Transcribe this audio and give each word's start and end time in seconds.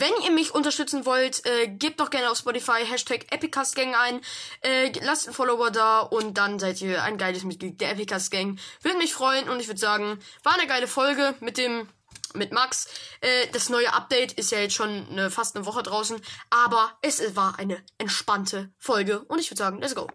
Wenn 0.00 0.22
ihr 0.24 0.30
mich 0.30 0.54
unterstützen 0.54 1.04
wollt, 1.04 1.44
äh, 1.44 1.68
gebt 1.68 2.00
doch 2.00 2.08
gerne 2.08 2.30
auf 2.30 2.38
Spotify 2.38 2.86
Hashtag 2.86 3.30
EpicastGang 3.30 3.94
ein. 3.94 4.22
Äh, 4.62 4.92
lasst 5.02 5.26
einen 5.26 5.34
Follower 5.34 5.70
da 5.70 6.00
und 6.00 6.38
dann 6.38 6.58
seid 6.58 6.80
ihr 6.80 7.02
ein 7.02 7.18
geiles 7.18 7.44
Mitglied 7.44 7.82
der 7.82 7.90
Epicast 7.90 8.30
Gang. 8.30 8.58
Würde 8.80 8.96
mich 8.96 9.12
freuen 9.12 9.50
und 9.50 9.60
ich 9.60 9.68
würde 9.68 9.78
sagen, 9.78 10.18
war 10.42 10.54
eine 10.54 10.66
geile 10.66 10.88
Folge 10.88 11.34
mit 11.40 11.58
dem 11.58 11.86
mit 12.32 12.50
Max. 12.50 12.88
Äh, 13.20 13.48
das 13.52 13.68
neue 13.68 13.92
Update 13.92 14.32
ist 14.32 14.50
ja 14.52 14.60
jetzt 14.60 14.74
schon 14.74 15.06
eine, 15.10 15.30
fast 15.30 15.54
eine 15.54 15.66
Woche 15.66 15.82
draußen, 15.82 16.18
aber 16.48 16.96
es 17.02 17.36
war 17.36 17.58
eine 17.58 17.84
entspannte 17.98 18.72
Folge 18.78 19.20
und 19.20 19.38
ich 19.38 19.50
würde 19.50 19.58
sagen, 19.58 19.82
let's 19.82 19.94
go. 19.94 20.08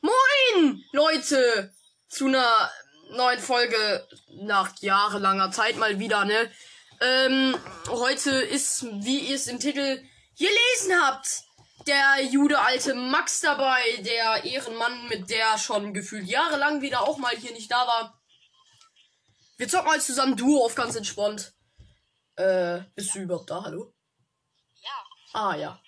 Moin, 0.00 0.82
Leute, 0.90 1.72
zu 2.08 2.26
einer 2.26 2.70
neuen 3.10 3.38
Folge 3.38 4.04
nach 4.40 4.72
jahrelanger 4.80 5.52
Zeit 5.52 5.76
mal 5.76 6.00
wieder, 6.00 6.24
ne? 6.24 6.50
Ähm, 7.00 7.56
heute 7.88 8.30
ist, 8.30 8.84
wie 9.04 9.18
ihr 9.18 9.36
es 9.36 9.46
im 9.46 9.60
Titel 9.60 10.02
gelesen 10.38 11.02
habt, 11.02 11.44
der 11.86 12.22
Jude 12.24 12.58
alte 12.58 12.94
Max 12.94 13.40
dabei, 13.40 13.82
der 13.98 14.44
Ehrenmann, 14.44 15.08
mit 15.08 15.30
der 15.30 15.58
schon 15.58 15.94
gefühlt 15.94 16.26
jahrelang 16.26 16.80
wieder 16.80 17.02
auch 17.02 17.18
mal 17.18 17.36
hier 17.36 17.52
nicht 17.52 17.70
da 17.70 17.86
war. 17.86 18.20
Wir 19.56 19.68
zocken 19.68 19.86
mal 19.86 20.00
zusammen 20.00 20.36
Duo 20.36 20.64
auf 20.64 20.74
ganz 20.74 20.96
entspannt. 20.96 21.54
Äh, 22.36 22.80
bist 22.94 23.14
du 23.14 23.20
überhaupt 23.20 23.50
da? 23.50 23.62
Hallo? 23.64 23.94
Ja. 24.82 25.04
Ah, 25.32 25.56
ja. 25.56 25.80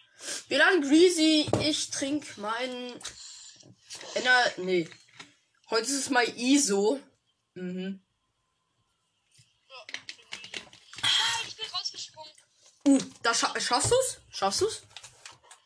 Wir 0.48 0.58
laden 0.58 0.82
Greasy. 0.82 1.46
Ich 1.60 1.90
trink 1.90 2.38
meinen. 2.38 2.92
Ener. 4.14 4.52
Nee. 4.56 4.88
Heute 5.70 5.84
ist 5.84 5.98
es 5.98 6.10
mal 6.10 6.26
ISO. 6.36 7.00
Mhm. 7.54 8.02
Nein, 11.02 11.46
ich 11.46 11.56
bin 11.56 11.66
rausgesprungen. 11.66 12.32
Uh, 12.88 12.98
da 13.22 13.34
scha 13.34 13.48
schaffst 13.60 13.90
du's? 13.90 14.18
Schaffst 14.30 14.62
du's? 14.62 14.80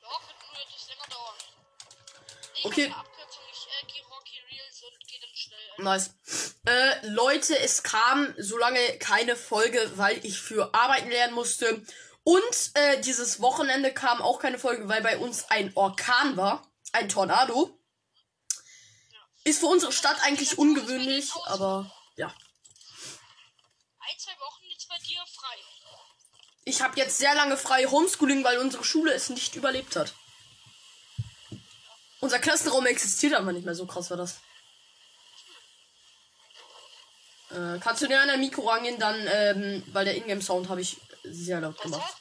Ja, 0.03 0.09
wird 0.27 0.39
nur 0.43 0.61
etwas 0.61 0.89
länger 0.89 1.09
dauern. 1.09 1.35
Ich 2.55 2.65
Okay. 2.65 2.87
äh, 2.87 2.95
ein. 5.79 5.85
Nice. 5.85 6.11
Äh, 6.67 7.07
Leute, 7.09 7.57
es 7.61 7.85
kam 7.85 8.35
so 8.39 8.59
lange 8.59 8.99
keine 8.99 9.37
Folge, 9.37 9.93
weil 9.97 10.25
ich 10.27 10.41
für 10.41 10.75
Arbeiten 10.75 11.11
lernen 11.11 11.35
musste. 11.35 11.85
Und 12.25 12.71
äh, 12.75 13.01
dieses 13.01 13.41
Wochenende 13.41 13.95
kam 13.95 14.21
auch 14.21 14.41
keine 14.41 14.59
Folge, 14.59 14.89
weil 14.89 15.03
bei 15.03 15.17
uns 15.19 15.49
ein 15.51 15.73
Orkan 15.77 16.37
war. 16.37 16.67
Ein 16.93 17.09
Tornado. 17.09 17.79
Ist 19.45 19.61
für 19.61 19.67
unsere 19.67 19.93
Stadt 19.93 20.21
eigentlich 20.23 20.59
ungewöhnlich, 20.59 21.31
aber 21.47 21.91
ja. 22.17 22.29
Ein, 23.99 24.19
zwei 24.19 24.39
Wochen 24.41 24.65
jetzt 24.71 24.89
bei 24.89 24.99
dir 24.99 25.25
frei. 25.27 25.57
Ich 26.65 26.81
habe 26.81 26.97
jetzt 26.97 27.19
sehr 27.19 27.35
lange 27.35 27.57
frei 27.57 27.87
Homeschooling, 27.87 28.45
weil 28.45 28.59
unsere 28.59 28.85
Schule 28.85 29.13
es 29.13 29.31
nicht 29.31 29.57
überlebt 29.57 29.97
hat. 29.97 30.15
Unser 32.21 32.39
Klassenraum 32.39 32.87
existiert 32.87 33.35
aber 33.35 33.53
nicht 33.53 33.65
mehr. 33.65 33.75
So 33.75 33.87
krass 33.87 34.11
war 34.11 34.17
das. 34.17 34.41
Äh, 37.51 37.79
kannst 37.81 38.03
du 38.03 38.07
dir 38.07 38.21
an 38.21 38.29
dein 38.29 38.41
Mikro 38.41 38.69
rangehen, 38.69 38.99
dann, 38.99 39.27
ähm, 39.27 39.83
weil 39.89 40.05
der 40.05 40.17
Ingame-Sound 40.17 40.69
habe 40.69 40.81
ich 40.81 40.99
sehr 41.25 41.61
laut 41.61 41.81
gemacht. 41.83 42.17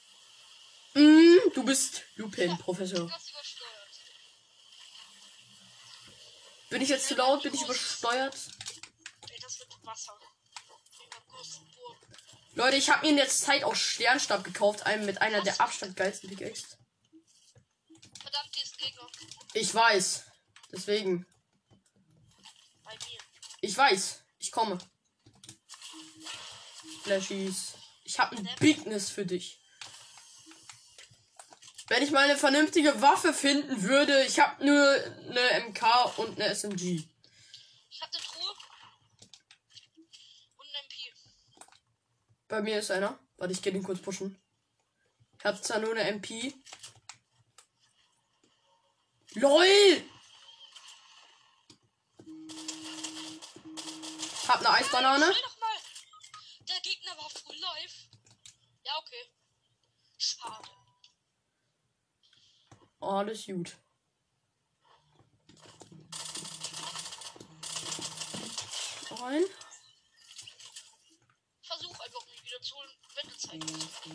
Mm, 0.96 1.38
du 1.53 1.63
bist 1.63 2.02
Lupin, 2.16 2.58
Professor. 2.58 3.09
Bin 6.69 6.81
ich 6.81 6.90
jetzt 6.90 7.08
zu 7.08 7.16
laut? 7.16 7.44
Bin 7.44 7.53
ich 7.53 7.62
übersteuert? 7.62 8.35
Ey, 9.29 9.40
das 9.40 9.59
wird 9.59 9.69
Wasser. 9.84 10.18
Leute, 12.53 12.75
ich 12.75 12.89
habe 12.89 13.06
mir 13.06 13.12
in 13.12 13.17
der 13.17 13.29
Zeit 13.29 13.63
auch 13.63 13.75
Sternstab 13.75 14.44
gekauft, 14.44 14.85
einen 14.85 15.06
mit 15.06 15.22
einer 15.22 15.41
der 15.41 15.59
Abstand 15.62 15.95
geilsten 15.95 16.29
Pickaxe. 16.29 16.78
Verdammt, 18.22 18.50
hier 18.53 18.63
ist 18.63 18.78
Gegner. 18.78 19.07
Ich 19.53 19.73
weiß. 19.73 20.25
Deswegen. 20.72 21.25
Bei 22.84 22.94
mir. 22.94 23.19
Ich 23.61 23.78
weiß. 23.78 24.23
Ich 24.40 24.51
komme. 24.51 24.78
Flashies. 27.03 27.73
Ich 28.03 28.19
habe 28.19 28.35
ein 28.35 28.50
Bigness 28.59 29.09
für 29.09 29.25
dich. 29.25 29.61
Wenn 31.88 32.03
ich 32.03 32.11
mal 32.11 32.23
eine 32.23 32.38
vernünftige 32.38 33.01
Waffe 33.01 33.34
finden 33.34 33.84
würde, 33.84 34.23
ich 34.23 34.40
habe 34.40 34.66
nur 34.66 34.94
eine 35.29 35.66
MK 35.67 36.17
und 36.17 36.40
eine 36.40 36.50
SMG. 36.56 37.03
Ich 37.90 38.01
hab 38.01 38.13
eine 38.13 38.23
Truhe. 38.23 38.56
Und 40.56 40.67
ein 40.67 40.85
MP. 40.85 41.13
Bei 42.51 42.62
mir 42.62 42.79
ist 42.79 42.91
einer. 42.91 43.17
Warte, 43.38 43.53
ich 43.53 43.62
gehe 43.62 43.72
den 43.72 43.81
kurz 43.81 44.01
pushen. 44.01 44.38
Ich 45.39 45.45
habe 45.45 45.62
zwar 45.62 45.79
nur 45.79 45.91
eine 45.91 46.03
MP. 46.03 46.53
LOL! 49.35 50.03
Hab 54.50 54.59
eine 54.59 54.69
Eisbanane. 54.69 55.28
Nein. 55.28 55.35
Der 56.67 56.81
Gegner 56.81 57.16
war 57.16 57.29
full 57.29 57.56
life. 57.56 58.09
Ja, 58.84 58.97
okay. 58.97 59.31
Schade. 60.17 60.69
Alles 63.00 63.45
gut. 63.45 63.78
Rein. 69.11 69.45
Versuch 71.72 72.00
einfach 72.01 72.25
mich 72.28 72.44
wieder 72.44 72.61
zu 72.61 72.75
du. 73.59 74.12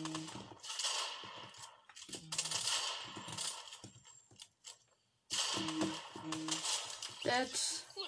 Cool. 7.95 8.07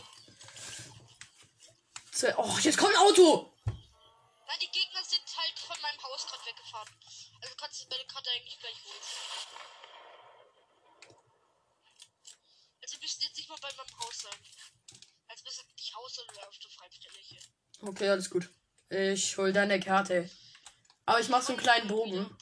Oh, 2.37 2.57
jetzt 2.61 2.77
kommt 2.77 2.93
ein 2.93 2.99
Auto! 2.99 3.53
Nein, 3.65 4.57
die 4.61 4.71
Gegner 4.71 5.03
sind 5.03 5.21
halt 5.37 5.59
von 5.59 5.79
meinem 5.81 6.01
Haus 6.03 6.25
gerade 6.27 6.45
weggefahren. 6.45 6.89
Also 7.41 7.55
kannst 7.55 7.81
du 7.81 7.89
bei 7.89 7.97
der 7.97 8.07
Karte 8.07 8.29
eigentlich 8.31 8.59
gleich 8.59 8.83
holen. 8.85 9.03
Also 12.81 12.95
wir 12.95 13.01
müssen 13.01 13.21
jetzt 13.21 13.37
nicht 13.37 13.49
mal 13.49 13.57
bei 13.61 13.71
meinem 13.77 13.99
Haus 13.99 14.17
sein. 14.19 14.39
Also 15.27 15.43
besser 15.43 15.63
nicht 15.77 15.95
Haus, 15.95 16.15
sondern 16.15 16.43
auf 16.45 16.57
der 16.57 16.71
Freistelle 16.71 17.19
hier. 17.21 17.41
Okay, 17.81 18.09
alles 18.09 18.29
gut. 18.29 18.49
Ich 18.89 19.37
hol 19.37 19.53
deine 19.53 19.79
Karte. 19.79 20.29
Aber 21.09 21.19
ich 21.19 21.29
mach 21.29 21.41
so 21.41 21.53
einen 21.53 21.61
kleinen 21.61 21.87
Bogen. 21.87 22.37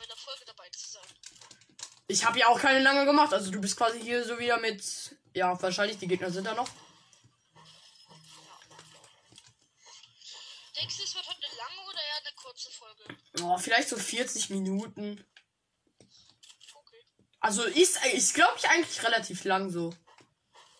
Ich 2.08 2.26
habe 2.26 2.38
ja 2.38 2.48
auch 2.48 2.60
keine 2.60 2.82
lange 2.82 3.06
gemacht. 3.06 3.34
Also 3.34 3.50
du 3.50 3.62
bist 3.62 3.78
quasi 3.78 4.02
hier 4.02 4.26
so 4.26 4.38
wieder 4.40 4.60
mit. 4.60 4.84
Ja, 5.34 5.62
wahrscheinlich 5.62 6.00
die 6.00 6.08
Gegner 6.08 6.30
sind 6.32 6.44
da 6.44 6.54
noch. 6.54 6.68
Denkst 10.76 10.98
du, 10.98 11.04
es 11.04 11.16
wird 11.16 11.30
heute 11.30 11.48
eine 11.48 11.56
lange 11.56 11.90
oder 11.90 11.98
eher 11.98 12.18
eine 12.18 12.36
kurze 12.36 12.70
Folge? 12.72 13.04
Oh, 13.42 13.58
vielleicht 13.58 13.88
so 13.88 13.96
40 13.96 14.50
Minuten. 14.50 15.26
Okay. 16.74 17.06
Also 17.40 17.64
ist, 17.64 18.04
ist 18.04 18.34
glaube 18.34 18.56
ich, 18.58 18.68
eigentlich 18.68 19.02
relativ 19.02 19.46
lang 19.46 19.72
so. 19.72 19.96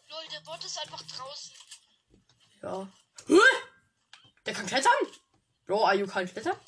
Lol, 0.10 0.28
der 0.30 0.42
Bot 0.42 0.62
ist 0.62 0.78
einfach 0.78 1.04
draußen. 1.04 1.56
Ja. 2.64 2.92
Hä? 3.28 3.40
Der 4.46 4.54
kann 4.54 4.66
klettern? 4.66 4.92
Bro, 5.66 5.86
Ayu 5.86 6.06
kann 6.06 6.28
klettern? 6.28 6.60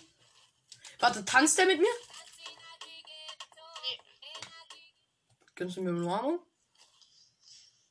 Warte, 1.00 1.24
tanzt 1.26 1.58
der 1.58 1.66
mit 1.66 1.80
mir? 1.80 1.88
Nee, 1.88 2.58
Gönnst 5.56 5.78
du 5.78 5.82
mir 5.82 5.90
eine 5.90 6.00
Umarmung? 6.02 6.40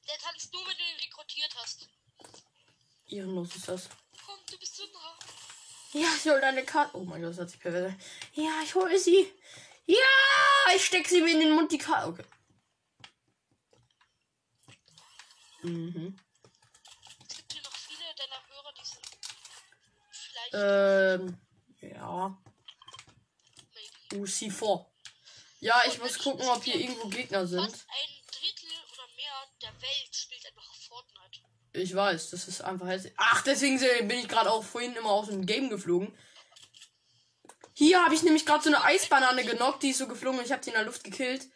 der 0.08 0.18
tanzt 0.18 0.52
nur, 0.52 0.62
wenn 0.66 0.76
du 0.76 0.82
ihn 0.82 1.00
rekrutiert 1.04 1.54
hast. 1.56 1.88
Ehrenlos 3.06 3.56
ist 3.56 3.68
das. 3.68 3.88
Komm, 4.24 4.38
du 4.50 4.58
bist 4.58 4.74
so 4.76 4.84
nah. 4.86 5.18
Ja, 5.92 6.08
ich 6.16 6.24
hol 6.24 6.40
deine 6.40 6.64
Karte. 6.64 6.96
Oh 6.96 7.04
mein 7.04 7.20
Gott, 7.20 7.30
das 7.32 7.38
hat 7.40 7.50
sich 7.50 7.60
pervers. 7.60 7.92
Ja, 8.32 8.60
ich 8.62 8.74
hole 8.74 8.98
sie. 8.98 9.32
Ja, 9.86 10.74
ich 10.76 10.84
steck 10.84 11.08
sie 11.08 11.20
mir 11.20 11.32
in 11.32 11.40
den 11.40 11.52
Mund, 11.52 11.70
die 11.72 11.78
Karte. 11.78 12.08
Okay. 12.08 12.24
Mhm. 15.62 16.18
Es 17.28 17.36
gibt 17.36 17.52
hier 17.52 17.62
noch 17.62 17.74
viele 17.76 18.14
deiner 18.16 18.48
Hörer, 18.48 18.72
die 18.78 18.84
sind 18.84 19.06
vielleicht 20.10 20.54
Ähm, 20.54 21.38
ja. 21.80 22.38
UC4. 24.12 24.86
Ja, 25.60 25.82
ich 25.86 25.98
muss 25.98 26.18
gucken, 26.18 26.46
ob 26.48 26.62
hier 26.62 26.76
irgendwo 26.76 27.08
Gegner 27.08 27.46
sind. 27.46 27.60
Fast 27.60 27.86
ein 27.88 28.14
Drittel 28.30 28.70
oder 28.92 29.06
mehr 29.16 29.48
der 29.62 29.82
Welt 29.82 30.14
spielt 30.14 30.46
einfach 30.46 30.74
Fortnite. 30.74 31.40
Ich 31.72 31.94
weiß, 31.94 32.30
das 32.30 32.48
ist 32.48 32.60
einfach 32.60 32.86
hässlich. 32.86 33.12
Ach, 33.16 33.42
deswegen 33.42 33.78
bin 34.08 34.18
ich 34.18 34.28
gerade 34.28 34.50
auch 34.50 34.64
vorhin 34.64 34.94
immer 34.94 35.10
aus 35.10 35.28
dem 35.28 35.46
Game 35.46 35.68
geflogen. 35.68 36.16
Hier 37.74 38.02
habe 38.02 38.14
ich 38.14 38.22
nämlich 38.22 38.44
gerade 38.44 38.64
so 38.64 38.70
eine 38.70 38.82
Eisbanane 38.82 39.44
genockt, 39.44 39.82
die 39.82 39.90
ist 39.90 39.98
so 39.98 40.08
geflogen 40.08 40.40
und 40.40 40.46
ich 40.46 40.52
habe 40.52 40.64
sie 40.64 40.70
in 40.70 40.76
der 40.76 40.84
Luft 40.84 41.04
gekillt. 41.04 41.46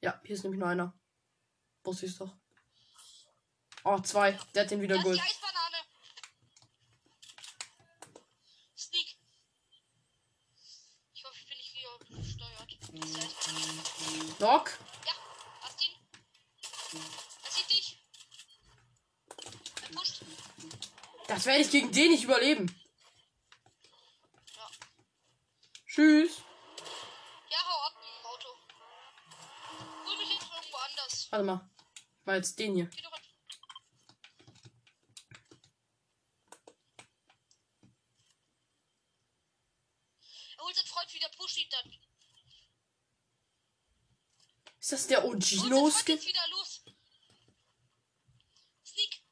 Ja, 0.00 0.20
hier 0.24 0.36
ist 0.36 0.44
nämlich 0.44 0.60
nur 0.60 0.68
einer. 0.68 0.92
Wusste 1.82 2.06
ich 2.06 2.16
doch. 2.16 2.32
Oh, 3.82 3.98
zwei. 4.00 4.38
Der 4.54 4.62
hat 4.62 4.70
den 4.70 4.80
wieder 4.80 4.96
ist 4.96 5.02
gut. 5.02 5.16
die 5.16 5.20
Eisbanane. 5.20 5.76
Sneak. 8.76 9.16
Ich 11.14 11.24
hoffe, 11.24 11.36
ich 11.40 11.48
bin 11.48 11.56
nicht 11.56 11.74
wieder 11.74 11.98
gesteuert. 12.20 12.78
Knock. 14.38 14.78
Ja, 15.04 15.12
hast 15.62 15.82
ihn. 15.82 15.94
Er 17.42 17.50
sieht 17.50 17.70
dich. 17.70 18.00
Er 19.82 19.88
pusht. 19.88 20.22
Das 21.26 21.44
werde 21.44 21.62
ich 21.62 21.70
gegen 21.72 21.90
den 21.90 22.12
nicht 22.12 22.22
überleben. 22.22 22.72
Ja. 24.56 24.70
Tschüss. 25.88 26.38
Ja, 27.50 27.58
hau 27.66 27.82
ab 27.88 27.94
im 28.00 28.26
Auto. 28.26 28.48
Hol 30.06 30.16
mich 30.18 30.30
jetzt 30.30 30.48
irgendwo 30.54 30.76
anders. 30.76 31.26
Warte 31.30 31.44
mal. 31.44 31.70
Ich 31.96 32.24
mach 32.24 32.34
jetzt 32.34 32.58
den 32.60 32.74
hier. 32.76 32.90
Er 40.56 40.64
holt 40.64 40.76
seinen 40.76 40.86
Freund 40.86 41.12
wieder, 41.12 41.28
push 41.36 41.56
ihn 41.56 41.68
dann. 41.70 41.92
Ist 44.88 44.92
das 44.92 45.06
der 45.06 45.20
Freund 45.20 45.44
Skin? 45.44 46.14
jetzt 46.16 46.26
wieder 46.26 46.40
los. 46.50 46.82
Sneak. 48.86 49.22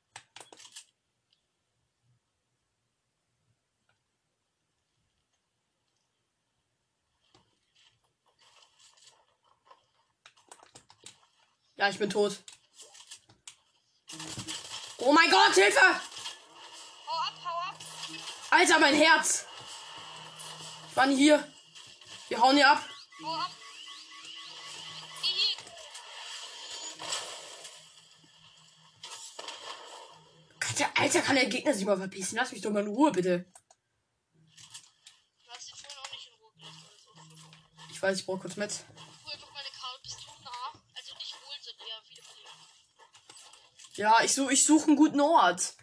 Ja, 11.77 11.89
ich 11.89 11.99
bin 11.99 12.11
tot. 12.11 12.37
Oh 14.99 15.15
mein 15.15 15.31
Gott, 15.31 15.55
Hilfe! 15.55 15.81
Hau 15.81 17.19
ab, 17.19 17.35
hau 17.43 17.71
ab. 17.71 17.79
Alter, 18.51 18.79
mein 18.79 18.95
Herz! 18.95 19.47
Ich 20.91 20.97
war 20.97 21.07
nie 21.07 21.17
hier. 21.17 21.51
Wir 22.29 22.43
hauen 22.43 22.57
hier 22.57 22.71
ab. 22.71 22.87
Hau 23.25 23.35
ab. 23.37 23.51
Geh 25.23 25.29
hier. 25.29 25.57
Gott, 30.61 30.79
der 30.79 30.86
Alter, 30.99 31.21
kann 31.21 31.37
der 31.37 31.47
Gegner 31.47 31.75
sich 31.75 31.85
mal 31.85 31.99
verpissen? 31.99 32.37
Lass 32.37 32.53
mich 32.53 32.63
doch 32.63 32.71
mal 32.71 32.81
in 32.81 32.89
Ruhe, 32.89 33.13
bitte. 33.13 33.45
Du 35.45 35.51
hast 35.51 35.69
vorhin 35.69 35.99
auch 35.99 36.11
nicht 36.11 36.27
in 36.27 36.35
Ruhe 36.41 36.51
gelassen. 36.57 36.89
Ich 37.93 38.03
weiß, 38.03 38.19
ich 38.19 38.25
brauche 38.25 38.41
kurz 38.41 38.57
mit. 38.57 38.71
einfach 38.71 39.53
meine 39.53 39.69
Karte. 39.79 40.01
Bist 40.03 40.17
du 40.23 40.43
nah? 40.43 40.73
Also 40.95 41.13
nicht 41.19 41.35
wohl 41.35 41.59
dir. 43.95 44.03
Ja, 44.03 44.25
ich, 44.25 44.33
such, 44.33 44.51
ich 44.51 44.65
suche 44.65 44.87
einen 44.87 44.97
guten 44.97 45.21
Ort. 45.21 45.75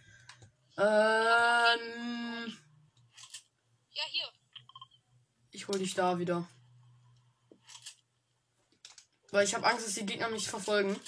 Ähm. 0.77 2.57
Ja, 3.91 4.03
hier. 4.09 4.27
Ich 5.51 5.67
hol 5.67 5.77
dich 5.77 5.93
da 5.93 6.17
wieder. 6.17 6.49
Weil 9.29 9.45
ich 9.45 9.53
habe 9.53 9.67
Angst, 9.67 9.85
dass 9.85 9.93
die 9.93 10.07
Gegner 10.07 10.29
mich 10.29 10.47
verfolgen. 10.47 10.99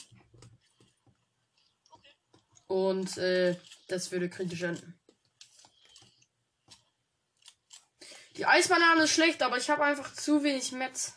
Okay. 1.89 2.15
Und 2.67 3.17
äh, 3.17 3.59
das 3.87 4.11
würde 4.11 4.29
kritisch 4.29 4.61
enden. 4.61 4.99
Die 8.37 8.45
Eisbanane 8.45 9.03
ist 9.03 9.11
schlecht, 9.11 9.41
aber 9.41 9.57
ich 9.57 9.69
habe 9.69 9.83
einfach 9.83 10.13
zu 10.13 10.43
wenig 10.43 10.71
Metz. 10.73 11.13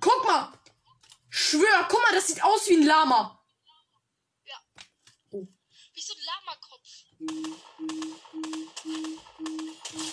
Guck 0.00 0.24
mal! 0.26 0.52
Schwör, 1.28 1.86
guck 1.88 2.02
mal, 2.02 2.14
das 2.14 2.26
sieht 2.26 2.42
aus 2.42 2.68
wie 2.68 2.76
ein 2.76 2.86
Lama. 2.86 3.42
Ja. 4.44 4.56
Oh. 5.30 5.46
Wie 5.94 6.00
so 6.00 6.14
ein 6.14 6.20
Lamakopf. 6.26 7.04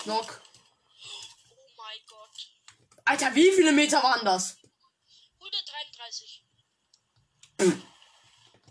Knock. 0.04 0.42
Oh 1.52 1.70
mein 1.78 1.98
Gott. 2.08 2.48
Alter, 3.06 3.36
wie 3.36 3.52
viele 3.52 3.72
Meter 3.72 4.02
waren 4.04 4.26
das? 4.26 4.57
133. 5.48 6.44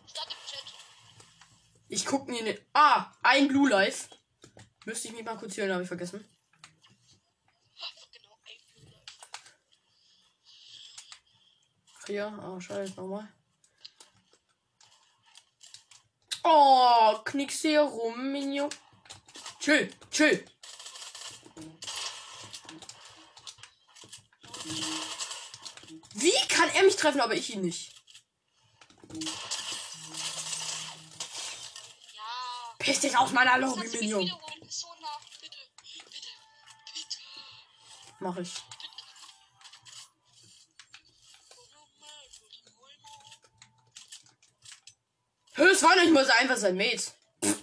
Start 0.06 0.28
im 0.31 0.46
Chat. 0.46 0.75
Ich 1.88 2.05
guck 2.05 2.28
mir 2.28 2.43
ne. 2.43 2.61
Ah, 2.75 3.12
ein 3.23 3.49
Blue 3.49 3.69
Life. 3.69 4.08
Müsste 4.84 5.08
ich 5.08 5.14
mich 5.14 5.25
mal 5.25 5.37
kurz 5.37 5.56
hören, 5.56 5.73
habe 5.73 5.82
ich 5.82 5.88
vergessen. 5.88 6.20
Genau, 7.75 7.87
ein 7.87 7.96
Blue 8.23 8.37
Hier, 12.06 12.26
ah, 12.26 12.61
scheiße, 12.61 12.94
nochmal. 12.94 13.32
Oh, 16.44 17.19
knickst 17.25 17.62
hier 17.62 17.81
rum, 17.81 18.31
Minion. 18.31 18.70
Chill, 19.58 19.90
chill. 20.11 20.44
Wie 26.15 26.49
kann 26.49 26.69
er 26.71 26.83
mich 26.83 26.97
treffen, 26.97 27.21
aber 27.21 27.35
ich 27.35 27.55
ihn 27.55 27.61
nicht? 27.62 27.93
Ja. 32.12 32.75
Piss 32.79 33.00
dich 33.00 33.17
aus 33.17 33.31
meiner 33.33 33.59
Lobby, 33.59 33.88
Minion. 33.88 34.33
Mach 38.19 38.37
ich. 38.38 38.55
Hö, 45.55 45.71
es 45.71 45.83
war 45.83 45.97
nicht 45.97 46.12
mal 46.12 46.25
so 46.25 46.33
einfach 46.33 46.56
sein 46.56 46.77
Mate. 46.77 46.97
Das, 46.97 47.56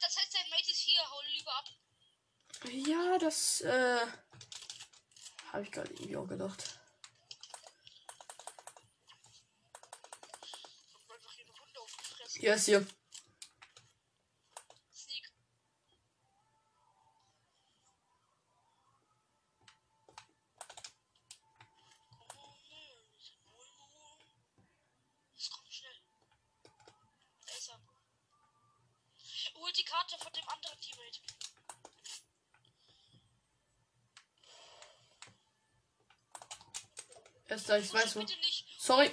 das 0.00 0.16
heißt, 0.16 0.34
dein 0.34 0.50
Mate 0.50 0.70
ist 0.70 0.80
hier. 0.80 1.00
Hau 1.00 1.20
lieber 1.32 1.52
ab. 1.52 1.64
Ja, 2.70 3.18
das, 3.18 3.60
äh. 3.62 4.06
Habe 5.54 5.62
ich 5.62 5.70
gerade 5.70 5.88
irgendwie 5.92 6.16
auch 6.16 6.26
gedacht. 6.26 6.80
Hier 12.32 12.54
ist 12.54 12.64
hier. 12.64 12.84
Sneak. 14.92 15.32
Es 25.36 25.50
kommt 25.50 25.72
schnell. 25.72 26.00
Da 27.46 27.54
ist 27.54 27.68
er. 27.68 27.78
Holt 29.54 29.76
die 29.76 29.84
Karte 29.84 30.16
von 30.18 30.32
dem 30.32 30.48
anderen 30.48 30.80
Teammate. 30.80 31.43
Er 37.54 37.60
da, 37.60 37.76
ich 37.76 37.94
weiß 37.94 38.16
wo. 38.16 38.26
Sorry. 38.78 39.12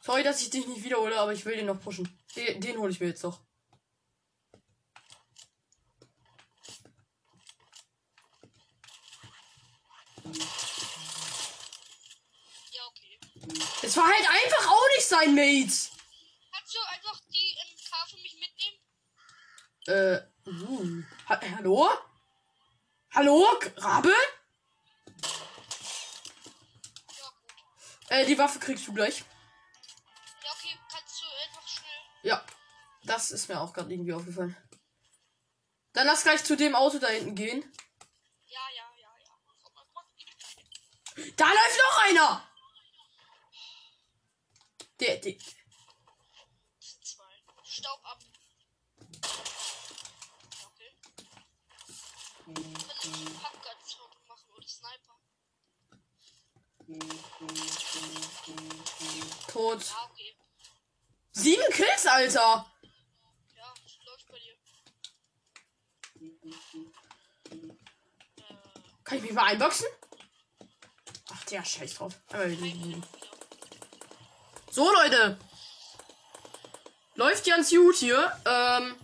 Sorry, 0.00 0.24
dass 0.24 0.42
ich 0.42 0.50
dich 0.50 0.66
nicht 0.66 0.82
wiederhole, 0.82 1.16
aber 1.16 1.32
ich 1.32 1.44
will 1.44 1.54
den 1.56 1.66
noch 1.66 1.80
pushen. 1.80 2.08
Den, 2.34 2.60
den 2.60 2.78
hole 2.78 2.90
ich 2.90 2.98
mir 2.98 3.06
jetzt 3.06 3.22
noch. 3.22 3.40
Ja, 12.72 12.86
okay. 12.88 13.20
Es 13.82 13.96
war 13.96 14.04
halt 14.04 14.28
einfach 14.28 14.70
auch 14.72 14.88
nicht 14.96 15.06
sein 15.06 15.34
Mate. 15.36 15.90
Kannst 16.50 16.74
du 16.74 16.78
einfach 16.92 17.20
die 17.32 17.56
MK 17.70 18.10
für 18.10 18.16
mich 18.16 18.36
mitnehmen? 18.40 18.78
Äh, 19.86 20.50
uh. 20.50 21.04
Ha 21.28 21.40
hallo? 21.56 21.88
Hallo? 23.12 23.46
Rabe? 23.76 24.12
Ja, 27.16 27.30
gut. 27.30 28.03
Äh, 28.14 28.24
die 28.26 28.38
Waffe 28.38 28.60
kriegst 28.60 28.86
du 28.86 28.94
gleich. 28.94 29.24
Ja, 30.44 30.52
okay. 30.52 30.78
Kannst 30.88 31.20
du 31.20 31.26
einfach 31.44 31.66
schnell. 31.66 32.00
Ja. 32.22 32.46
Das 33.02 33.32
ist 33.32 33.48
mir 33.48 33.60
auch 33.60 33.72
gerade 33.72 33.92
irgendwie 33.92 34.12
aufgefallen. 34.12 34.56
Dann 35.94 36.06
lass 36.06 36.22
gleich 36.22 36.44
zu 36.44 36.56
dem 36.56 36.76
Auto 36.76 36.98
da 36.98 37.08
hinten 37.08 37.34
gehen. 37.34 37.72
Ja, 38.46 38.60
ja, 38.76 38.88
ja, 39.00 39.08
ja. 41.16 41.32
Da 41.36 41.46
läuft 41.46 41.78
noch 41.78 42.04
einer! 42.04 42.48
Der, 45.00 45.16
der. 45.16 45.32
Das 45.32 46.90
sind 46.92 47.04
zwei. 47.04 47.42
Staub 47.64 48.00
ab. 48.04 48.20
Okay. 50.72 50.96
Kann 52.44 53.76
ich 53.84 53.96
Pumpgun 53.98 54.26
machen 54.28 54.50
oder 54.56 54.68
Sniper? 54.68 55.14
Tot. 59.48 59.82
Ja, 59.82 60.10
okay. 60.10 60.36
Sieben 61.32 61.72
Kills, 61.72 62.06
Alter! 62.24 62.64
Ja, 63.54 63.74
läuft 64.06 64.28
bei 64.28 64.38
dir. 64.38 64.56
Kann 69.04 69.18
ich 69.18 69.24
mich 69.24 69.32
mal 69.32 69.44
einboxen? 69.44 69.86
Ach, 71.30 71.44
der 71.44 71.62
Scheiß 71.62 71.96
drauf. 71.96 72.14
So, 74.70 74.90
Leute. 74.90 75.38
Läuft 77.14 77.44
ganz 77.44 77.68
gut 77.68 77.96
hier. 77.96 78.40
Ähm, 78.46 78.96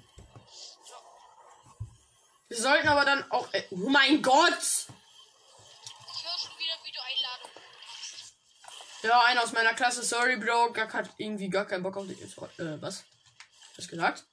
Wir 2.48 2.56
sollten 2.56 2.88
aber 2.88 3.04
dann 3.04 3.30
auch. 3.30 3.52
Äh, 3.52 3.64
oh 3.70 3.90
mein 3.90 4.22
Gott! 4.22 4.58
Ich 4.58 6.24
höre 6.24 6.38
schon 6.38 6.58
wieder, 6.58 6.74
wie 6.84 6.90
du 6.90 7.00
Einladungen 7.00 7.54
machst. 7.84 8.34
Ja, 9.02 9.22
einer 9.24 9.42
aus 9.42 9.52
meiner 9.52 9.74
Klasse, 9.74 10.02
sorry, 10.02 10.36
Bro. 10.36 10.72
Gack 10.72 10.94
hat 10.94 11.10
irgendwie 11.16 11.48
gar 11.48 11.66
keinen 11.66 11.82
Bock 11.82 11.96
auf 11.96 12.06
dich. 12.06 12.20
Äh, 12.20 12.82
was? 12.82 13.04
Was 13.76 13.88
gesagt? 13.88 14.26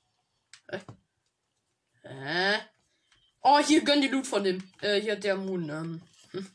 Äh. 0.68 0.80
Äh. 2.04 2.60
Oh, 3.42 3.60
hier 3.60 3.84
gönn 3.84 4.02
die 4.02 4.10
Loot 4.10 4.28
von 4.28 4.44
dem. 4.44 4.62
Äh, 4.82 5.00
hier 5.00 5.14
hat 5.14 5.24
der 5.24 5.38
Moon. 5.38 5.70
Ähm. 5.70 6.02
hm. 6.32 6.52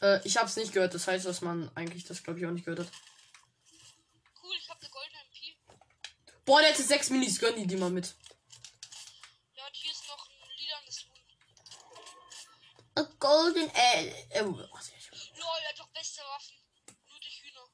Äh, 0.00 0.20
ich 0.24 0.36
hab's 0.36 0.56
nicht 0.56 0.72
gehört. 0.72 0.94
Das 0.94 1.06
heißt, 1.06 1.26
dass 1.26 1.42
man 1.42 1.70
eigentlich 1.74 2.04
das, 2.04 2.22
glaube 2.22 2.40
ich, 2.40 2.46
auch 2.46 2.50
nicht 2.50 2.64
gehört 2.64 2.86
hat. 2.86 2.92
Cool, 4.42 4.54
ich 4.58 4.68
habe 4.68 4.80
eine 4.80 4.90
goldene 4.90 5.18
MP. 5.28 5.56
Boah, 6.44 6.60
der 6.60 6.70
hätte 6.70 6.82
sechs 6.82 7.10
Minis. 7.10 7.38
Gönn 7.38 7.54
die 7.56 7.66
die 7.66 7.76
mal 7.76 7.90
mit. 7.90 8.14
Ja, 9.54 9.66
und 9.66 9.76
hier 9.76 9.92
ist 9.92 10.08
noch 10.08 10.26
ein 10.26 10.32
lilanes 10.58 11.04
Huhn. 11.04 11.20
A 13.04 13.09
golden 13.20 13.70
L. 13.70 14.14
Äh. 14.30 14.40
Lol, 14.40 14.68
er 15.62 15.68
hat 15.68 15.78
doch 15.78 15.88
beste 15.88 16.22
Waffen. 16.22 16.56
Nur 17.08 17.20
durch 17.20 17.42
Hühner. 17.42 17.68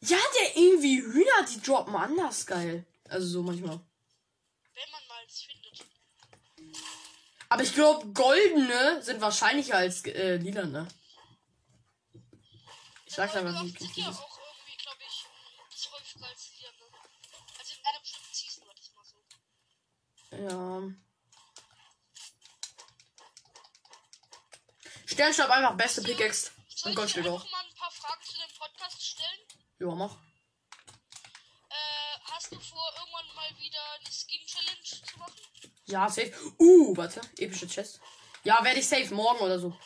ja, 0.00 0.18
der 0.38 0.56
irgendwie 0.56 1.00
Hühner, 1.02 1.46
die 1.50 1.60
droppen 1.60 1.96
anders 1.96 2.46
geil. 2.46 2.86
Also 3.08 3.26
so 3.26 3.42
manchmal. 3.42 3.80
Wenn 4.74 4.90
man 4.92 5.06
mal 5.08 5.22
eins 5.22 5.42
findet. 5.42 5.84
Aber 7.48 7.62
ich 7.62 7.74
glaube, 7.74 8.06
goldene 8.12 9.02
sind 9.02 9.20
wahrscheinlicher 9.20 9.76
als 9.76 10.04
äh, 10.04 10.36
lila, 10.36 10.66
ne? 10.66 10.86
Ich 13.06 13.14
sag's 13.14 13.34
einfach 13.34 13.54
Waffen 13.54 13.66
nicht. 13.66 13.78
sind 13.78 13.96
ja 13.96 14.10
auch 14.10 14.38
irgendwie, 14.38 14.76
glaube 14.76 15.02
ich, 15.08 15.24
das 15.70 15.90
häufiger 15.90 16.26
als 16.26 16.50
lilane. 16.52 16.92
Also 17.58 17.74
in 17.74 17.86
einer 17.86 18.00
bestimmten 18.00 18.34
Season 18.34 18.68
war 18.68 18.74
das 18.74 18.92
mal 18.92 19.04
so. 19.04 19.16
Ja. 20.36 21.07
Sternstab 25.18 25.50
einfach 25.50 25.74
beste 25.76 26.00
Pickaxe. 26.00 26.52
Soll 26.68 26.84
Und 26.84 26.90
ich 26.92 26.96
Goldschläge 26.96 27.28
dir 27.28 27.34
auch. 27.34 27.40
einfach 27.42 27.50
mal 27.50 27.64
ein 27.68 27.74
paar 27.74 27.90
Fragen 27.90 28.22
zu 28.22 28.34
dem 28.34 28.56
Podcast 28.56 29.04
stellen? 29.04 29.40
Ja, 29.80 29.88
mach. 29.88 30.14
Äh, 31.70 32.18
hast 32.30 32.52
du 32.52 32.60
vor, 32.60 32.92
irgendwann 32.96 33.34
mal 33.34 33.50
wieder 33.58 33.80
eine 33.98 34.12
Skin-Challenge 34.12 34.80
zu 34.84 35.18
machen? 35.18 35.34
Ja, 35.86 36.08
safe. 36.08 36.32
Uh, 36.60 36.96
warte. 36.96 37.20
Epische 37.36 37.66
Chest. 37.66 38.00
Ja, 38.44 38.62
werde 38.62 38.78
ich 38.78 38.86
safe 38.86 39.12
morgen 39.12 39.40
oder 39.40 39.58
so. 39.58 39.76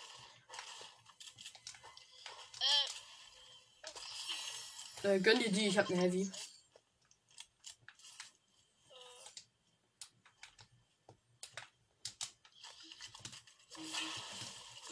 Äh, 5.03 5.15
Äh, 5.15 5.21
gönn 5.21 5.39
dir 5.39 5.51
die, 5.51 5.69
ich 5.69 5.79
hab 5.79 5.89
ne 5.89 5.97
Heavy. 5.97 6.31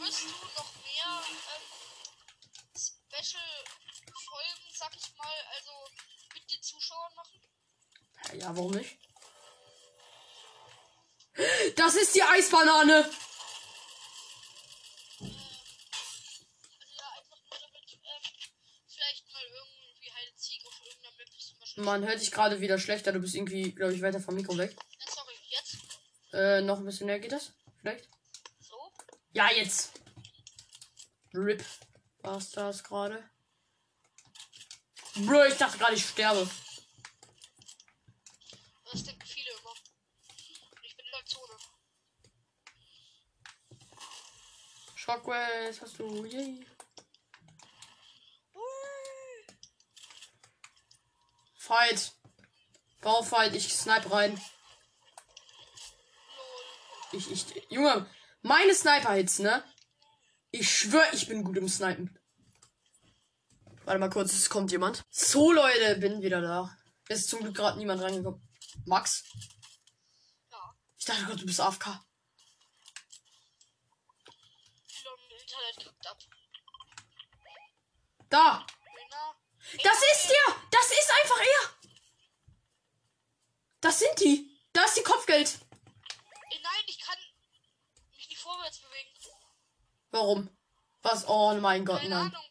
wirst 0.00 0.22
du 0.22 0.28
noch 0.28 0.74
mehr 0.82 1.22
ähm, 1.54 1.66
Special-Folgen, 2.76 4.66
sag 4.72 4.96
ich 4.96 5.14
mal, 5.16 5.44
also 5.54 5.72
mit 6.34 6.50
den 6.50 6.62
Zuschauern 6.62 7.14
machen? 7.14 7.40
Ja, 8.34 8.56
warum 8.56 8.72
nicht? 8.72 8.96
Das 11.76 11.94
ist 11.94 12.14
die 12.14 12.22
Eisbanane. 12.22 12.96
Also 12.96 13.14
ja, 16.96 17.08
einfach 17.16 17.36
nur 17.36 17.58
damit 17.58 17.92
ähm, 17.92 18.22
vielleicht 18.88 19.32
mal 19.32 19.42
irgendwie 19.44 20.12
Heide 20.12 20.32
Sieg 20.36 20.66
auf 20.66 20.80
irgendeiner 20.84 21.16
Map 21.16 21.28
zum 21.38 21.58
Beispiel. 21.58 21.79
Man 21.90 22.06
hört 22.06 22.20
dich 22.20 22.30
gerade 22.30 22.60
wieder 22.60 22.78
schlechter. 22.78 23.10
Du 23.10 23.18
bist 23.18 23.34
irgendwie, 23.34 23.72
glaube 23.72 23.92
ich, 23.92 24.00
weiter 24.00 24.20
vom 24.20 24.36
Mikro 24.36 24.56
weg. 24.56 24.76
Ja, 24.76 25.12
sorry, 25.12 25.34
jetzt? 25.48 25.78
Äh, 26.32 26.60
noch 26.60 26.78
ein 26.78 26.84
bisschen 26.84 27.08
näher 27.08 27.18
geht 27.18 27.32
das? 27.32 27.52
Vielleicht? 27.80 28.08
So? 28.60 28.76
Ja, 29.32 29.50
jetzt. 29.50 30.00
RIP. 31.34 31.64
Was 32.18 32.52
das 32.52 32.84
gerade? 32.84 33.28
Bro, 35.16 35.46
ich 35.46 35.56
dachte 35.56 35.78
gerade, 35.78 35.94
ich 35.94 36.06
sterbe. 36.06 36.48
Das 38.92 39.02
denken 39.02 39.26
viele 39.26 39.50
immer. 39.60 39.70
Und 39.70 40.84
ich 40.84 40.96
bin 40.96 41.06
in 41.06 41.12
der 41.12 41.26
Zone. 41.26 41.54
Shockwave 44.94 45.80
hast 45.80 45.98
du. 45.98 46.24
Yay. 46.24 46.64
Fight. 51.70 52.12
Baufight, 53.00 53.54
ich 53.54 53.72
snipe 53.72 54.10
rein. 54.10 54.40
Ich, 57.12 57.30
ich, 57.30 57.46
Junge, 57.70 58.10
meine 58.42 58.74
Sniper-Hits, 58.74 59.38
ne? 59.38 59.62
Ich 60.50 60.68
schwör, 60.68 61.04
ich 61.12 61.28
bin 61.28 61.44
gut 61.44 61.56
im 61.58 61.68
Snipen. 61.68 62.18
Warte 63.84 64.00
mal 64.00 64.10
kurz, 64.10 64.32
es 64.32 64.50
kommt 64.50 64.72
jemand. 64.72 65.04
So, 65.10 65.52
Leute, 65.52 65.94
bin 66.00 66.22
wieder 66.22 66.40
da. 66.40 66.76
Ist 67.08 67.28
zum 67.28 67.38
Glück 67.38 67.54
gerade 67.54 67.78
niemand 67.78 68.02
reingekommen. 68.02 68.42
Max? 68.86 69.22
Ja, 70.50 70.74
Ich 70.98 71.04
dachte 71.04 71.24
Gott, 71.24 71.40
du 71.40 71.46
bist 71.46 71.60
AFK. 71.60 72.00
Da! 78.28 78.66
Das 79.82 80.02
ist 80.12 80.28
der! 80.30 80.56
Das 80.70 80.90
ist 80.90 81.10
einfach 81.22 81.38
er! 81.40 81.74
Das 83.80 83.98
sind 83.98 84.20
die! 84.20 84.50
Da 84.72 84.84
ist 84.84 84.96
die 84.96 85.02
Kopfgeld! 85.02 85.58
Nein, 86.62 86.84
ich 86.86 86.98
kann 87.00 87.18
mich 88.16 88.28
nicht 88.28 88.40
vorwärts 88.40 88.78
bewegen. 88.80 89.10
Warum? 90.10 90.50
Was? 91.02 91.26
Oh 91.26 91.54
mein 91.54 91.84
Gott, 91.84 92.00
Keine 92.00 92.14
nein. 92.14 92.26
Ahnung. 92.34 92.44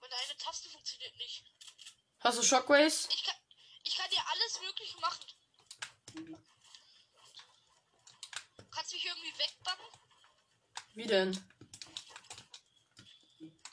Meine 0.00 0.14
eine 0.14 0.36
Taste 0.38 0.68
funktioniert 0.70 1.14
nicht. 1.16 1.44
Hast 2.20 2.38
du 2.38 2.42
Shockwaves? 2.42 3.08
Ich 3.12 3.24
kann, 3.24 3.34
ich 3.82 3.96
kann 3.96 4.08
dir 4.10 4.22
alles 4.32 4.60
Mögliche 4.60 4.98
machen. 5.00 5.26
Du 8.56 8.64
kannst 8.70 8.92
mich 8.92 9.04
irgendwie 9.04 9.38
wegbannen? 9.38 9.86
Wie 10.94 11.06
denn? 11.06 11.32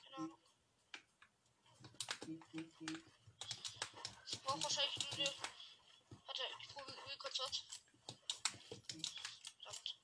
Keine 0.03 0.17
Ahnung. 0.17 0.37
Ich 4.27 4.32
brauche 4.43 4.63
wahrscheinlich 4.63 4.97
nur 4.99 5.13
eine. 5.13 5.33
Warte, 6.25 6.43
ich 6.59 6.67
probiere 6.69 7.17
kurz 7.17 7.39
was. 7.39 7.63
Verdammt. 9.57 9.95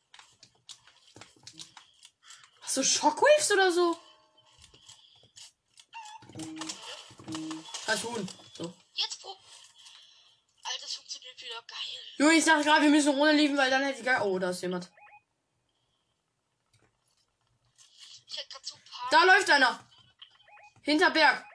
Hast 2.61 2.77
du 2.77 2.83
Shockwaves 2.83 3.51
oder 3.51 3.71
so? 3.71 3.99
Als 7.87 8.03
Huhn. 8.03 8.29
So. 8.53 8.73
Jetzt 8.93 9.21
prob. 9.21 9.37
Alter, 10.63 10.81
das 10.81 10.93
funktioniert 10.93 11.41
wieder 11.41 11.63
geil. 11.63 11.99
Junge, 12.17 12.33
ich 12.33 12.45
dachte 12.45 12.63
gerade, 12.63 12.83
wir 12.83 12.89
müssen 12.89 13.15
runterliefen, 13.15 13.57
weil 13.57 13.69
dann 13.69 13.83
hätte 13.83 13.99
ich 13.99 14.05
gar. 14.05 14.25
Oh, 14.25 14.37
da 14.39 14.51
ist 14.51 14.61
jemand. 14.61 14.91
Ich 18.27 18.37
hätte 18.37 18.49
gerade 18.49 18.67
so. 18.67 18.75
Da 19.09 19.23
läuft 19.23 19.49
einer. 19.49 19.89
Hinter 20.83 21.09
Berg. 21.11 21.45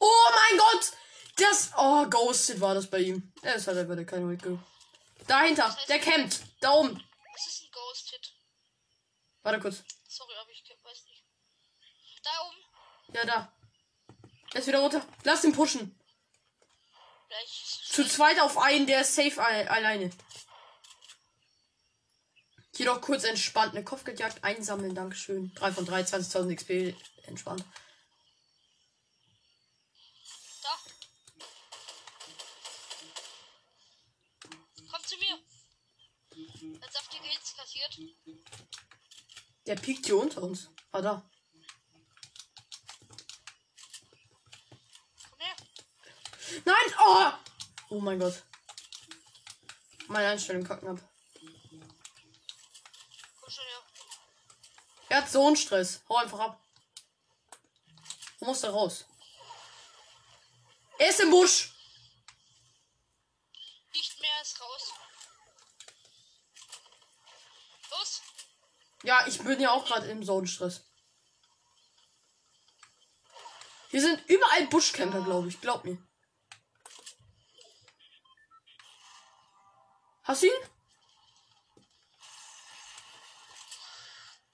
Oh 0.00 0.30
mein 0.50 0.58
Gott! 0.58 0.92
Das. 1.36 1.70
Oh, 1.76 2.04
Ghosted 2.06 2.60
war 2.60 2.74
das 2.74 2.88
bei 2.90 2.98
ihm. 2.98 3.32
Er 3.42 3.54
ist 3.54 3.66
halt 3.66 3.78
einfach 3.78 3.94
der 3.94 4.04
keine 4.06 4.28
Hit 4.30 4.42
Dahinter. 5.26 5.76
Der 5.88 6.00
campt. 6.00 6.40
Da 6.60 6.72
oben. 6.72 7.02
Was 7.34 7.46
ist 7.46 7.62
ein 7.62 7.70
Ghost-Hit? 7.70 8.32
Warte 9.42 9.60
kurz. 9.60 9.84
Sorry, 10.08 10.32
aber 10.40 10.50
ich 10.50 10.64
weiß 10.82 11.04
nicht. 11.04 11.24
Da 12.24 12.30
oben. 12.46 13.14
Ja, 13.14 13.24
da. 13.26 13.52
Er 14.54 14.60
ist 14.60 14.66
wieder 14.66 14.80
runter. 14.80 15.04
Lass 15.24 15.44
ihn 15.44 15.52
pushen. 15.52 15.94
Gleich. 17.28 17.80
Zu 17.90 18.06
zweit 18.08 18.40
auf 18.40 18.56
einen, 18.58 18.86
der 18.86 19.02
ist 19.02 19.14
safe 19.14 19.42
al- 19.42 19.68
alleine. 19.68 20.10
Hier 22.74 22.86
doch 22.86 23.00
kurz 23.00 23.24
entspannt. 23.24 23.74
Eine 23.74 23.84
Kopfgeldjagd 23.84 24.42
einsammeln. 24.44 24.94
Dankeschön. 24.94 25.52
3 25.54 25.72
von 25.72 25.84
3, 25.84 26.00
20.000 26.02 26.54
XP. 26.56 26.94
Entspannt. 27.26 27.64
Hits 37.78 37.96
kassiert. 37.96 37.98
Der 39.66 39.76
piekt 39.76 40.06
hier 40.06 40.16
unter 40.16 40.42
uns. 40.42 40.70
Ah, 40.92 41.00
da. 41.00 41.30
Komm 45.30 45.40
her. 45.40 45.56
Nein! 46.64 46.94
Oh! 47.00 47.32
Oh 47.90 48.00
mein 48.00 48.18
Gott. 48.18 48.42
Meine 50.08 50.28
Einstellung 50.28 50.64
kacken 50.64 50.88
ab. 50.88 50.98
Komm 53.40 53.50
schon 53.50 53.64
her. 53.64 53.82
Er 55.10 55.16
hat 55.18 55.30
so 55.30 55.46
einen 55.46 55.56
Stress. 55.56 56.02
Hau 56.08 56.16
einfach 56.16 56.40
ab. 56.40 56.64
Komm 58.38 58.48
aus 58.48 58.60
da 58.60 58.70
raus. 58.70 59.04
Er 60.98 61.10
ist 61.10 61.20
im 61.20 61.30
Busch. 61.30 61.74
Nicht 63.92 64.20
mehr 64.20 64.42
ist 64.42 64.60
raus. 64.60 64.92
Los. 67.90 68.22
Ja, 69.04 69.26
ich 69.26 69.38
bin 69.38 69.60
ja 69.60 69.70
auch 69.70 69.84
gerade 69.84 70.08
im 70.08 70.24
Zonenstress. 70.24 70.84
Hier 73.90 74.02
sind 74.02 74.22
überall 74.28 74.66
Buschcamper, 74.66 75.22
glaube 75.22 75.48
ich. 75.48 75.60
Glaub 75.60 75.84
mir. 75.84 75.98
Hast 80.24 80.42
du 80.42 80.46
ihn? 80.46 80.52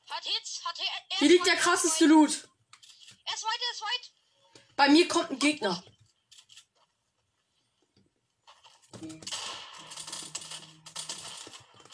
Hat 0.09 0.25
Hits. 0.25 0.65
Hat. 0.65 0.79
Er 0.79 1.19
Hier 1.19 1.29
liegt 1.29 1.47
der 1.47 1.57
krasseste 1.57 2.07
Loot. 2.07 2.49
Er 3.25 3.35
ist 3.35 3.45
weit, 3.45 3.61
er 3.61 3.73
ist 3.73 3.83
weit. 3.83 4.13
Bei 4.77 4.89
mir 4.89 5.09
kommt 5.09 5.31
ein 5.31 5.39
Gegner. 5.41 5.83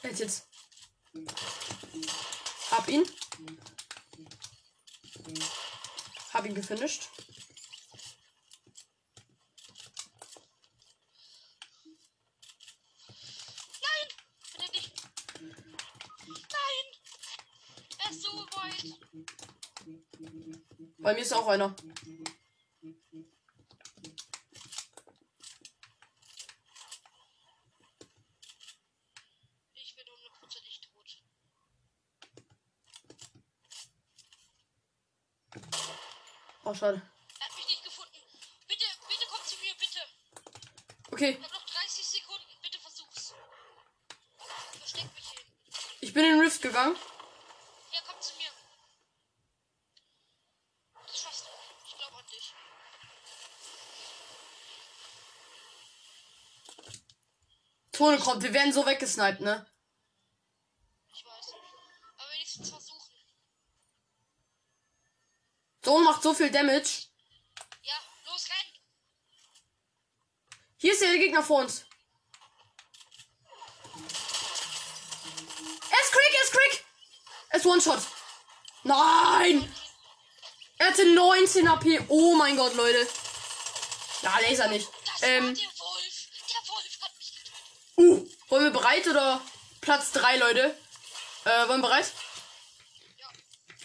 Jetzt 0.03 0.21
jetzt. 0.21 0.49
Hab 2.71 2.89
ihn. 2.89 3.05
Hab 6.33 6.47
ihn 6.47 6.55
gefinisht. 6.55 7.09
Nein. 13.83 14.09
Bitte 14.57 14.71
nicht. 14.73 14.93
Nein. 16.29 16.87
Er 17.99 18.11
ist 18.11 18.23
so 18.23 18.31
weit. 18.31 18.85
Bei 20.99 21.15
mir 21.15 21.21
ist 21.21 21.33
auch 21.33 21.49
einer. 21.49 21.75
Ich 29.75 29.97
bin 29.97 30.07
hundertprozentig 30.07 30.81
tot. 30.81 31.23
Oh, 36.65 36.70
schade. 36.81 37.03
Er 37.39 37.47
hat 37.47 37.57
mich 37.57 37.67
nicht 37.67 37.85
gefunden. 37.85 38.17
Bitte, 38.67 38.85
bitte 39.07 39.27
komm 39.31 39.41
zu 39.45 39.57
mir, 39.57 39.75
bitte. 39.75 40.01
Okay, 41.13 41.31
Ich 41.39 41.45
hab 41.45 41.53
noch 41.53 41.67
30 41.67 42.07
Sekunden. 42.07 42.53
Bitte 42.63 42.79
versuch's. 42.79 43.35
Versteck 44.79 45.15
mich 45.15 45.29
hin. 45.29 45.41
ich 46.01 46.13
bin 46.15 46.25
in 46.25 46.31
den 46.33 46.41
Rift 46.41 46.63
gegangen. 46.63 46.97
Ja, 47.93 48.01
komm 48.07 48.21
zu 48.23 48.35
mir. 48.37 48.51
Das 51.07 51.21
schaffst 51.21 51.45
du. 51.45 51.51
Ich 51.87 51.97
glaube 51.99 52.17
an 52.17 52.27
dich. 52.33 52.55
Tone 57.93 58.19
kommt, 58.19 58.43
wir 58.43 58.55
werden 58.55 58.73
so 58.73 58.87
weggesniped, 58.87 59.43
ne? 59.43 59.67
Macht 66.21 66.23
so 66.23 66.35
viel 66.35 66.51
Damage. 66.51 67.07
Ja, 67.83 67.95
los, 68.27 68.47
renn. 68.51 68.81
Hier 70.77 70.93
ist 70.93 71.01
der 71.01 71.17
Gegner 71.17 71.43
vor 71.43 71.61
uns. 71.63 71.87
Er 75.91 76.01
ist 76.03 76.13
quick, 76.13 76.35
er 76.35 76.45
ist 76.45 76.53
quick. 76.53 76.85
Er 77.51 77.59
ist 77.59 77.67
One-Shot. 77.67 78.03
Nein! 78.83 79.75
Er 80.79 80.87
hatte 80.89 81.07
19 81.15 81.69
AP. 81.69 81.85
Oh 82.09 82.35
mein 82.35 82.57
Gott, 82.57 82.75
Leute. 82.75 83.07
Ja, 84.23 84.39
Laser 84.41 84.69
nicht. 84.69 84.89
Das 85.07 85.23
Ähm, 85.23 85.55
der 85.55 85.65
Wolf. 85.65 86.29
Der 86.49 86.69
Wolf 86.69 87.01
hat 87.01 87.17
mich 87.17 87.33
getötet. 87.35 87.55
uh, 87.97 88.27
wollen 88.51 88.65
wir 88.65 88.71
bereit 88.71 89.07
oder 89.09 89.41
Platz 89.81 90.13
3, 90.13 90.37
Leute? 90.37 90.77
Äh, 91.45 91.69
wollen 91.69 91.81
wir 91.81 91.89
bereit? 91.89 92.13
Ja. 93.17 93.27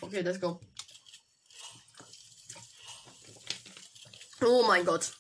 Okay, 0.01 0.21
let's 0.21 0.39
go. 0.41 0.59
Oh 4.45 4.63
mein 4.67 4.85
Gott. 4.85 5.11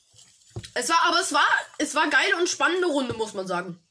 Es 0.75 0.87
war, 0.87 1.01
aber 1.07 1.19
es 1.19 1.33
war, 1.33 1.47
es 1.79 1.95
war 1.95 2.07
geile 2.09 2.37
und 2.37 2.47
spannende 2.47 2.87
Runde, 2.87 3.13
muss 3.15 3.33
man 3.33 3.47
sagen. 3.47 3.81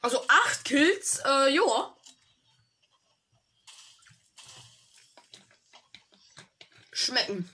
Also 0.00 0.24
acht 0.28 0.64
Kills, 0.64 1.20
äh, 1.24 1.48
joa. 1.48 1.96
Schmecken. 6.92 7.50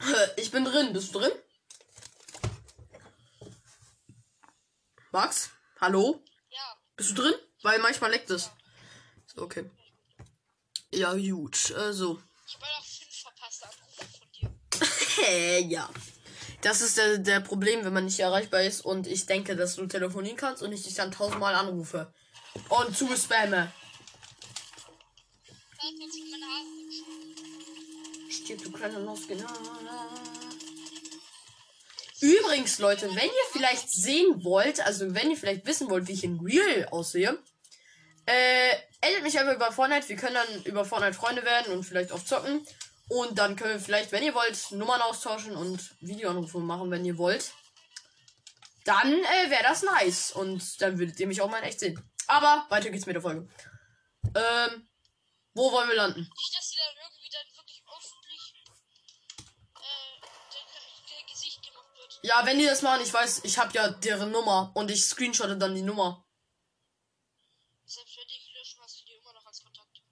Ich 0.36 0.50
bin 0.50 0.64
drin. 0.64 0.92
Bist 0.92 1.14
du 1.14 1.20
drin? 1.20 1.32
Max? 5.12 5.50
Hallo? 5.80 6.22
Ja. 6.50 6.76
Bist 6.96 7.10
du 7.10 7.14
drin? 7.14 7.34
Weil 7.62 7.78
manchmal 7.78 8.10
leckt 8.10 8.30
es. 8.30 8.50
Okay. 9.40 9.70
Ja, 10.92 11.14
gut. 11.14 11.72
Also. 11.76 12.20
Ich 12.46 12.54
habe 12.54 12.66
noch 12.66 12.84
fünf 12.84 13.22
verpasste 13.22 13.66
Anrufe 13.66 14.06
von 14.18 14.32
dir. 14.32 15.24
Hä, 15.24 15.60
ja. 15.68 15.88
Das 16.62 16.82
ist 16.82 16.98
der, 16.98 17.18
der 17.18 17.40
Problem, 17.40 17.84
wenn 17.84 17.94
man 17.94 18.04
nicht 18.04 18.20
erreichbar 18.20 18.62
ist 18.62 18.84
und 18.84 19.06
ich 19.06 19.24
denke, 19.24 19.56
dass 19.56 19.76
du 19.76 19.86
telefonieren 19.86 20.36
kannst 20.36 20.62
und 20.62 20.72
ich 20.72 20.82
dich 20.82 20.94
dann 20.94 21.10
tausendmal 21.10 21.54
anrufe. 21.54 22.12
Und 22.68 22.96
zu 22.96 23.08
spamme. 23.16 23.72
Stirb, 28.28 28.62
du 28.62 28.72
kleiner 28.72 28.98
Nuss, 28.98 29.26
genau. 29.26 29.46
Übrigens, 32.20 32.78
Leute, 32.78 33.08
wenn 33.08 33.24
ihr 33.24 33.50
vielleicht 33.52 33.88
sehen 33.90 34.44
wollt, 34.44 34.80
also 34.80 35.14
wenn 35.14 35.30
ihr 35.30 35.36
vielleicht 35.38 35.64
wissen 35.64 35.88
wollt, 35.88 36.08
wie 36.08 36.12
ich 36.12 36.24
in 36.24 36.40
Real 36.40 36.86
aussehe, 36.90 37.38
äh, 38.30 38.76
addet 39.00 39.22
mich 39.22 39.38
einfach 39.38 39.54
über 39.54 39.72
Fortnite. 39.72 40.08
Wir 40.08 40.16
können 40.16 40.34
dann 40.34 40.62
über 40.64 40.84
Fortnite 40.84 41.14
Freunde 41.14 41.44
werden 41.44 41.72
und 41.72 41.84
vielleicht 41.84 42.12
auch 42.12 42.22
zocken. 42.22 42.66
Und 43.08 43.38
dann 43.38 43.56
können 43.56 43.72
wir 43.72 43.80
vielleicht, 43.80 44.12
wenn 44.12 44.22
ihr 44.22 44.34
wollt, 44.34 44.70
Nummern 44.70 45.02
austauschen 45.02 45.56
und 45.56 45.80
Videoanrufe 46.00 46.58
machen, 46.58 46.90
wenn 46.90 47.04
ihr 47.04 47.18
wollt. 47.18 47.52
Dann 48.84 49.12
äh, 49.12 49.50
wäre 49.50 49.64
das 49.64 49.82
nice. 49.82 50.30
Und 50.32 50.80
dann 50.80 50.98
würdet 50.98 51.18
ihr 51.18 51.26
mich 51.26 51.40
auch 51.40 51.50
mal 51.50 51.58
in 51.58 51.64
echt 51.64 51.80
sehen. 51.80 52.00
Aber 52.28 52.66
weiter 52.68 52.90
geht's 52.90 53.06
mit 53.06 53.16
der 53.16 53.22
Folge. 53.22 53.48
Ähm, 54.22 54.88
wo 55.54 55.72
wollen 55.72 55.88
wir 55.88 55.96
landen? 55.96 56.20
Nicht, 56.20 56.56
dass 56.56 56.70
sie 56.70 56.76
dann 56.76 56.94
irgendwie 57.04 57.28
dann 57.32 57.56
wirklich 57.56 57.82
öffentlich 57.98 58.54
äh, 59.74 60.20
der 61.10 61.32
Gesicht 61.32 61.62
gemacht 61.66 61.88
wird. 61.96 62.20
Ja, 62.22 62.46
wenn 62.46 62.58
die 62.60 62.66
das 62.66 62.82
machen, 62.82 63.02
ich 63.02 63.12
weiß, 63.12 63.40
ich 63.42 63.58
habe 63.58 63.72
ja 63.72 63.88
deren 63.88 64.30
Nummer 64.30 64.70
und 64.74 64.90
ich 64.92 65.04
screenshotte 65.04 65.58
dann 65.58 65.74
die 65.74 65.82
Nummer. 65.82 66.24
Selbst 67.90 68.16
wenn 68.18 68.28
die 68.28 68.52
löschen, 68.56 68.80
hast 68.82 69.00
du 69.00 69.04
die 69.04 69.14
immer 69.14 69.32
noch 69.32 69.44
als 69.44 69.64
Kontakt. 69.64 70.02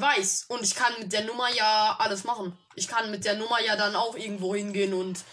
Weiß. 0.00 0.46
Und 0.48 0.62
ich 0.62 0.74
kann 0.74 0.92
mit 0.98 1.12
der 1.12 1.24
Nummer 1.24 1.52
ja 1.52 1.96
alles 1.98 2.24
machen. 2.24 2.56
Ich 2.74 2.88
kann 2.88 3.10
mit 3.10 3.24
der 3.24 3.36
Nummer 3.36 3.60
ja 3.60 3.76
dann 3.76 3.96
auch 3.96 4.16
irgendwo 4.16 4.54
hingehen 4.54 4.94
und 4.94 5.24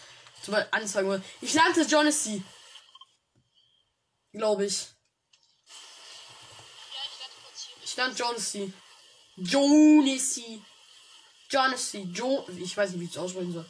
zum 0.41 0.53
Beispiel 0.53 0.69
anzeigen. 0.71 1.23
Ich 1.41 1.53
lernte 1.53 1.81
Jonesy. 1.81 2.43
Glaube 4.31 4.65
ich. 4.65 4.87
Ich 7.83 7.95
lernte 7.95 8.17
Jonesy. 8.17 8.73
Jonesy. 9.37 10.61
Jonesy. 11.49 12.01
Jo 12.13 12.45
ich 12.57 12.75
weiß 12.75 12.91
nicht, 12.91 12.99
wie 12.99 13.05
ich 13.05 13.11
es 13.11 13.17
aussprechen 13.17 13.53
soll. 13.53 13.65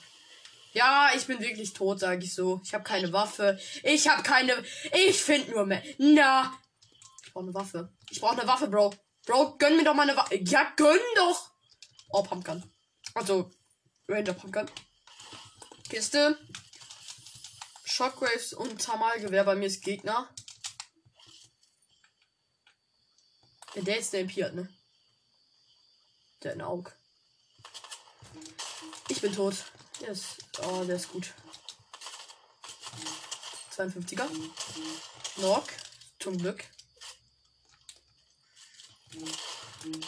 Ja, 0.74 1.12
ich 1.16 1.26
bin 1.26 1.40
wirklich 1.40 1.72
tot, 1.72 2.02
sage 2.02 2.26
ich 2.26 2.36
so. 2.36 2.60
Ich 2.66 2.74
habe 2.74 2.84
keine 2.84 3.14
Waffe. 3.14 3.58
Ich 3.84 4.10
habe 4.10 4.24
keine. 4.24 4.62
Ich 5.08 5.22
finde 5.24 5.52
nur 5.52 5.66
mehr. 5.66 5.82
Na. 5.98 6.54
Ich 7.24 7.32
brauche 7.32 7.46
eine 7.46 7.54
Waffe. 7.54 7.94
Ich 8.10 8.20
brauche 8.20 8.38
eine 8.38 8.48
Waffe, 8.48 8.68
Bro. 8.68 8.94
Bro, 9.26 9.58
gönn 9.58 9.76
mir 9.76 9.84
doch 9.84 9.96
mal 9.96 10.04
eine 10.04 10.16
Waffe. 10.16 10.36
Ja, 10.36 10.72
gönn 10.76 11.00
doch. 11.16 11.52
Oh, 12.10 12.22
Pumpgun. 12.24 12.64
Also, 13.16 13.52
Ranger 14.08 14.34
Pumpgun. 14.34 14.70
Kiste. 15.90 16.38
Shockwaves 17.86 18.54
und 18.54 18.78
Thermalgewehr. 18.78 19.44
Bei 19.44 19.56
mir 19.56 19.66
ist 19.66 19.84
Gegner. 19.84 20.30
Der 23.76 23.98
ist 23.98 24.14
der 24.14 24.22
impiert, 24.22 24.54
ne? 24.54 24.70
Der 26.44 26.54
in 26.54 26.62
Auge. 26.62 26.92
Ich 29.10 29.22
bin 29.22 29.34
tot. 29.34 29.56
Der 30.02 30.10
ist. 30.10 30.38
Oh, 30.64 30.84
der 30.84 30.98
ist 30.98 31.12
gut. 31.12 31.34
52er. 33.76 34.28
Knock. 35.36 35.66
Zum 36.20 36.38
Glück. 36.38 36.64
Ihn. 39.15 40.06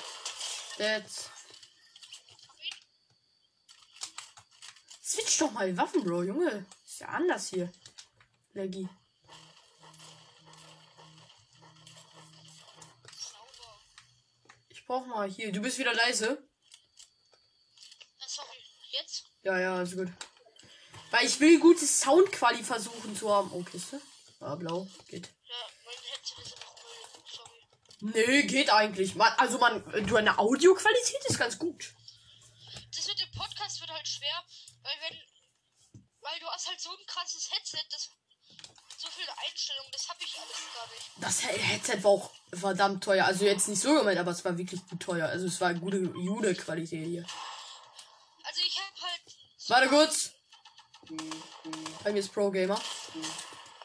Switch 5.03 5.37
doch 5.37 5.51
mal 5.51 5.71
die 5.71 5.77
Waffen, 5.77 6.03
Bro, 6.03 6.23
Junge. 6.23 6.65
Ist 6.85 6.99
ja 6.99 7.07
anders 7.07 7.49
hier. 7.49 7.71
Leggy. 8.53 8.87
brauch 14.87 15.05
mal 15.05 15.29
hier. 15.29 15.51
Du 15.51 15.61
bist 15.61 15.77
wieder 15.77 15.93
leise. 15.93 16.41
Jetzt? 18.91 19.25
Ja, 19.43 19.59
ja, 19.59 19.81
ist 19.81 19.95
gut. 19.95 20.07
Weil 21.11 21.25
ich 21.25 21.39
will 21.39 21.59
gute 21.59 21.85
Soundquali 21.85 22.63
versuchen 22.63 23.15
zu 23.15 23.31
haben. 23.31 23.51
Oh, 23.51 23.63
Kiste. 23.63 24.01
Ah, 24.39 24.55
blau. 24.55 24.87
Geht. 25.07 25.29
Ja, 25.43 25.66
Nee, 27.99 28.43
geht 28.43 28.69
eigentlich. 28.69 29.15
Man, 29.15 29.31
also 29.37 29.57
man, 29.57 29.83
du 30.05 30.15
eine 30.17 30.37
Audioqualität 30.37 31.25
ist 31.25 31.39
ganz 31.39 31.57
gut. 31.57 31.93
Das 32.95 33.07
mit 33.07 33.19
dem 33.19 33.31
Podcast 33.31 33.79
wird 33.81 33.91
halt 33.91 34.07
schwer, 34.07 34.43
weil 34.83 34.93
wenn. 35.09 35.17
Weil 36.21 36.39
du 36.39 36.47
hast 36.47 36.67
halt 36.67 36.79
so 36.79 36.89
ein 36.91 37.05
krasses 37.07 37.49
Headset, 37.51 37.83
das. 37.91 38.09
So 38.99 39.07
viele 39.15 39.29
Einstellungen, 39.45 39.91
das 39.91 40.09
habe 40.09 40.19
ich 40.23 40.35
alles 40.39 40.57
gar 40.73 40.87
nicht. 40.87 41.05
Das 41.21 41.39
He- 41.41 41.59
Headset 41.59 42.03
war 42.03 42.11
auch 42.11 42.31
verdammt 42.51 43.03
teuer. 43.03 43.25
Also 43.25 43.45
jetzt 43.45 43.67
nicht 43.67 43.79
so 43.81 43.93
gemeint, 43.93 44.17
aber 44.17 44.31
es 44.31 44.43
war 44.43 44.57
wirklich 44.57 44.83
gut 44.87 44.99
teuer. 44.99 45.27
Also 45.27 45.45
es 45.45 45.61
war 45.61 45.73
gute 45.75 45.97
Jude-Qualität 45.97 47.05
hier. 47.05 47.25
Also 48.43 48.61
ich 48.65 48.79
habe 48.79 49.01
halt. 49.01 49.21
Warte 49.67 49.87
kurz. 49.89 50.31
Bei 52.03 52.11
mir 52.11 52.19
ist 52.19 52.33
Pro 52.33 52.49
Gamer. 52.49 52.81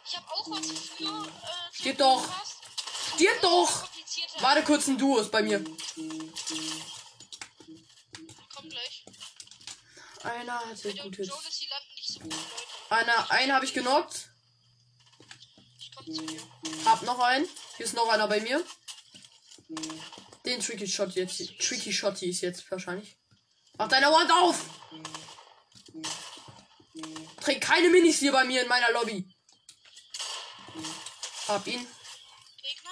Ich 0.07 0.17
habe 0.17 0.27
auch 0.33 0.49
was 0.51 0.67
für. 0.97 1.05
Äh, 1.05 1.75
Stirb 1.75 1.99
doch. 1.99 2.25
Stirb 3.15 3.41
doch! 3.43 3.89
Warte 4.41 4.63
kurz, 4.65 4.89
ein 4.89 4.99
Duo 4.99 5.19
ist 5.19 5.31
bei 5.31 5.43
mir. 5.43 5.65
Komm 8.55 8.69
gleich. 8.69 9.05
Einer 10.23 10.61
hat 10.61 10.79
sehr 10.79 10.95
gut 10.95 11.17
Hits. 11.17 11.29
So 11.29 12.21
gut. 12.21 12.35
Einer, 12.91 13.31
einen 13.31 13.53
habe 13.53 13.65
ich 13.65 13.75
genockt. 13.75 14.29
Hab 16.85 17.03
noch 17.03 17.19
einen. 17.21 17.49
Hier 17.77 17.87
ist 17.87 17.95
noch 17.95 18.09
einer 18.09 18.29
bei 18.29 18.41
mir. 18.41 18.65
Den 20.45 20.61
Tricky 20.61 20.87
Shot 20.87 21.13
jetzt. 21.13 21.39
Tricky 21.61 21.93
Shotty 21.93 22.29
ist 22.29 22.41
jetzt 22.41 22.71
wahrscheinlich. 22.71 23.17
Mach 23.79 23.89
deine 23.89 24.07
Wand 24.07 24.31
auf! 24.33 24.65
Trägt 27.41 27.63
keine 27.63 27.89
Minis 27.91 28.19
hier 28.19 28.33
bei 28.33 28.45
mir 28.45 28.63
in 28.63 28.69
meiner 28.69 28.93
Lobby. 28.93 29.35
Hab 31.49 31.67
ihn. 31.67 31.87
Gegner? 32.63 32.91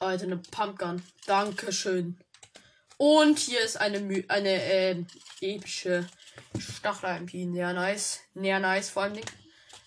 Alter, 0.00 0.24
eine 0.24 0.38
Pumpgun. 0.38 1.02
Dankeschön. 1.26 2.18
Und 2.96 3.38
hier 3.38 3.60
ist 3.60 3.76
eine 3.76 4.24
eine 4.28 4.62
ähm, 4.64 5.06
epische 5.42 6.08
Stachel-MP. 6.58 7.52
Sehr 7.52 7.72
nice. 7.74 8.20
Sehr 8.34 8.60
nice 8.60 8.88
vor 8.88 9.02
allem. 9.02 9.20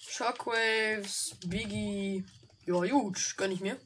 Shockwaves, 0.07 1.35
Biggie. 1.47 2.23
Ja, 2.67 2.79
gut, 2.85 3.33
gönn 3.37 3.51
ich 3.51 3.59
mir. 3.59 3.79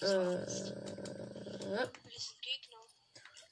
Äh, 0.00 0.46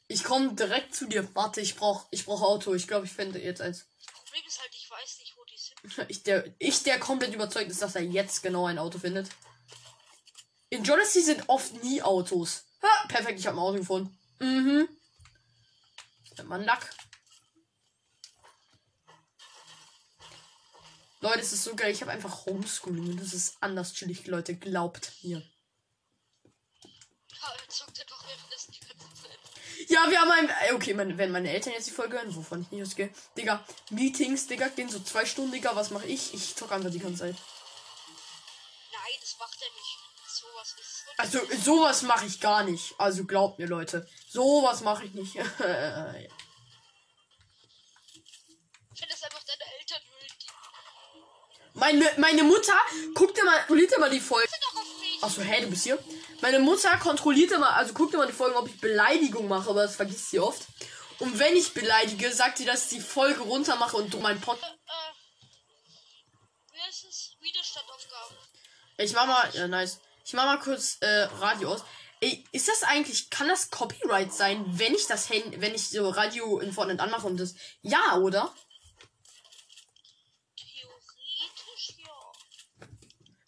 ich 0.08 0.24
komme 0.24 0.54
direkt 0.54 0.94
zu 0.94 1.06
dir. 1.06 1.28
Warte, 1.34 1.60
ich 1.60 1.76
brauch, 1.76 2.06
ich 2.10 2.24
brauch 2.24 2.40
Auto. 2.40 2.72
Ich 2.72 2.88
glaube, 2.88 3.04
ich 3.04 3.12
finde 3.12 3.38
jetzt 3.38 3.60
eins. 3.60 3.84
Problem 4.14 4.42
ist 4.46 4.58
halt, 4.58 4.70
ich 4.72 4.90
weiß 4.90 5.18
nicht, 5.18 5.34
wo 5.36 5.44
die 5.44 5.58
sind. 5.58 6.10
Ich 6.10 6.22
der, 6.22 6.46
ich, 6.58 6.82
der 6.82 6.98
komplett 6.98 7.34
überzeugt 7.34 7.70
ist, 7.70 7.82
dass 7.82 7.94
er 7.94 8.02
jetzt 8.02 8.42
genau 8.42 8.66
ein 8.66 8.78
Auto 8.78 8.98
findet. 8.98 9.28
In 10.72 10.82
Jonesy 10.82 11.20
sind 11.20 11.46
oft 11.50 11.84
nie 11.84 12.00
Autos. 12.00 12.64
Ha, 12.82 13.06
perfekt, 13.06 13.38
ich 13.38 13.46
habe 13.46 13.58
ein 13.58 13.62
Auto 13.62 13.76
gefunden. 13.76 14.18
Mhm. 14.38 14.88
Mann, 16.44 16.64
Lack. 16.64 16.88
Leute, 21.20 21.40
es 21.40 21.52
ist 21.52 21.64
so 21.64 21.76
geil. 21.76 21.92
Ich 21.92 22.00
habe 22.00 22.10
einfach 22.10 22.46
Homeschooling 22.46 23.10
und 23.10 23.20
das 23.20 23.34
ist 23.34 23.58
anders 23.60 23.92
chillig, 23.92 24.26
Leute. 24.26 24.56
Glaubt 24.56 25.12
mir. 25.22 25.42
Ja, 29.88 30.10
wir 30.10 30.20
haben 30.22 30.30
ein. 30.30 30.48
äh, 30.48 30.72
Okay, 30.72 30.94
meine, 30.94 31.18
wenn 31.18 31.30
meine 31.32 31.50
Eltern 31.50 31.74
jetzt 31.74 31.86
die 31.86 31.90
Folge 31.90 32.16
hören, 32.16 32.34
wovon 32.34 32.62
ich 32.62 32.70
nicht 32.70 32.82
ausgehe. 32.82 33.10
Digga, 33.36 33.62
Meetings, 33.90 34.46
Digga, 34.46 34.68
gehen 34.68 34.88
so 34.88 35.00
zwei 35.00 35.26
Stunden, 35.26 35.52
Digga. 35.52 35.76
Was 35.76 35.90
mache 35.90 36.06
ich? 36.06 36.32
Ich 36.32 36.56
zock 36.56 36.72
einfach 36.72 36.90
die 36.90 36.98
ganze 36.98 37.18
Zeit. 37.18 37.36
Also, 41.22 41.38
sowas 41.62 42.02
mache 42.02 42.26
ich 42.26 42.40
gar 42.40 42.64
nicht. 42.64 42.94
Also, 42.98 43.24
glaubt 43.24 43.58
mir, 43.60 43.68
Leute. 43.68 44.08
Sowas 44.28 44.80
mache 44.80 45.04
ich 45.04 45.14
nicht. 45.14 45.36
Ich 48.94 49.08
finde 49.08 49.16
das 49.16 49.24
einfach 49.24 49.42
deine 49.44 49.64
Eltern 49.80 50.00
meine, 51.74 52.10
meine 52.18 52.42
Mutter, 52.42 52.74
guckt 53.14 53.36
dir 53.36 53.44
mal, 53.44 53.58
kontrolliert 53.58 53.98
mal 53.98 54.10
die 54.10 54.20
Folgen. 54.20 54.52
Achso, 55.22 55.40
hä, 55.40 55.62
du 55.62 55.70
bist 55.70 55.84
hier? 55.84 55.98
Meine 56.40 56.58
Mutter 56.58 56.96
kontrolliert 56.98 57.58
mal, 57.58 57.70
also 57.70 57.94
guckt 57.94 58.12
mal 58.12 58.26
die 58.26 58.32
Folgen, 58.32 58.56
ob 58.56 58.68
ich 58.68 58.80
Beleidigung 58.80 59.48
mache, 59.48 59.70
aber 59.70 59.82
das 59.82 59.96
vergisst 59.96 60.30
sie 60.30 60.38
oft. 60.38 60.62
Und 61.18 61.38
wenn 61.38 61.56
ich 61.56 61.72
beleidige, 61.72 62.30
sagt 62.32 62.58
sie, 62.58 62.64
dass 62.64 62.84
ich 62.84 62.98
die 62.98 63.00
Folge 63.00 63.40
runter 63.40 63.76
mache 63.76 63.96
und 63.96 64.20
mein 64.20 64.40
Pod. 64.40 64.58
Äh, 64.60 64.66
äh. 64.66 65.12
Wie 66.72 66.80
heißt 66.80 67.04
es? 67.08 67.36
Widerstandaufgaben. 67.40 68.36
Ich 68.98 69.12
mach 69.12 69.26
mal, 69.26 69.50
ja, 69.54 69.66
nice. 69.68 69.98
Ich 70.32 70.36
mach 70.36 70.46
mal 70.46 70.58
kurz 70.60 70.96
äh, 71.00 71.24
Radio 71.40 71.74
aus. 71.74 71.84
Ey, 72.22 72.42
ist 72.52 72.66
das 72.66 72.84
eigentlich, 72.84 73.28
kann 73.28 73.48
das 73.48 73.70
Copyright 73.70 74.32
sein, 74.32 74.64
wenn 74.66 74.94
ich 74.94 75.06
das 75.06 75.28
Handy, 75.28 75.60
wenn 75.60 75.74
ich 75.74 75.90
so 75.90 76.08
Radio 76.08 76.58
in 76.58 76.72
Fortnite 76.72 77.02
anmache 77.02 77.26
und 77.26 77.38
das. 77.38 77.54
Ja, 77.82 78.16
oder? 78.16 78.50
Theoretisch 80.56 81.96
ja. 81.98 82.86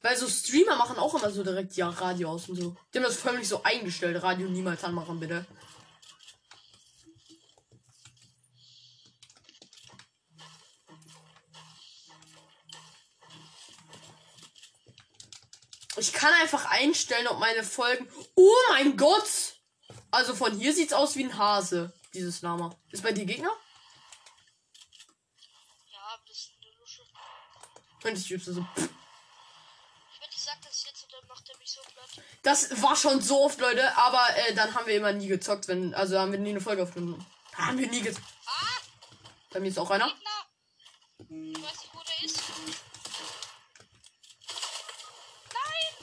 Weil 0.02 0.14
so 0.18 0.28
Streamer 0.28 0.76
machen 0.76 0.98
auch 0.98 1.14
immer 1.14 1.30
so 1.30 1.42
direkt 1.42 1.74
ja 1.74 1.88
Radio 1.88 2.32
aus 2.32 2.50
und 2.50 2.56
so. 2.56 2.76
Die 2.92 2.98
haben 2.98 3.04
das 3.04 3.16
förmlich 3.16 3.48
so 3.48 3.62
eingestellt. 3.62 4.22
Radio 4.22 4.46
niemals 4.46 4.84
anmachen, 4.84 5.18
bitte. 5.18 5.46
Kann 16.24 16.40
einfach 16.40 16.64
einstellen, 16.70 17.26
ob 17.28 17.38
meine 17.38 17.62
Folgen. 17.62 18.08
Oh 18.34 18.54
mein 18.70 18.96
Gott! 18.96 19.56
Also 20.10 20.34
von 20.34 20.58
hier 20.58 20.72
sieht's 20.72 20.94
aus 20.94 21.16
wie 21.16 21.24
ein 21.24 21.36
Hase, 21.36 21.92
dieses 22.14 22.40
Lama. 22.40 22.74
Ist 22.90 23.02
bei 23.02 23.12
dir 23.12 23.26
Gegner? 23.26 23.50
Ja, 25.92 26.18
das 26.26 26.36
ist 26.36 26.52
eine 26.62 26.70
Lusche. 26.80 27.02
Und 28.04 28.18
ich 28.18 28.30
üb's 28.30 28.46
so. 28.46 28.66
Pff. 28.74 28.88
Das. 32.42 32.68
Das 32.68 32.82
war 32.82 32.96
schon 32.96 33.20
so 33.20 33.44
oft, 33.44 33.60
Leute, 33.60 33.96
aber 33.96 34.22
äh, 34.36 34.54
dann 34.54 34.74
haben 34.74 34.86
wir 34.86 34.96
immer 34.96 35.12
nie 35.12 35.28
gezockt, 35.28 35.68
wenn. 35.68 35.94
Also 35.94 36.18
haben 36.18 36.32
wir 36.32 36.38
nie 36.38 36.50
eine 36.50 36.60
Folge 36.60 36.82
aufgenommen. 36.82 37.24
Haben 37.54 37.78
wir 37.78 37.88
nie 37.88 38.02
gezockt. 38.02 38.26
Ah! 38.46 38.80
Bei 39.50 39.60
mir 39.60 39.68
ist 39.68 39.78
auch 39.78 39.90
einer. 39.90 40.06
Gegner! 40.06 40.30
Ich 41.18 41.62
weiß 41.62 41.80
nicht, 41.82 41.94
wo 41.94 42.00
der 42.02 42.24
ist. 42.24 42.42
Nein! 45.52 45.94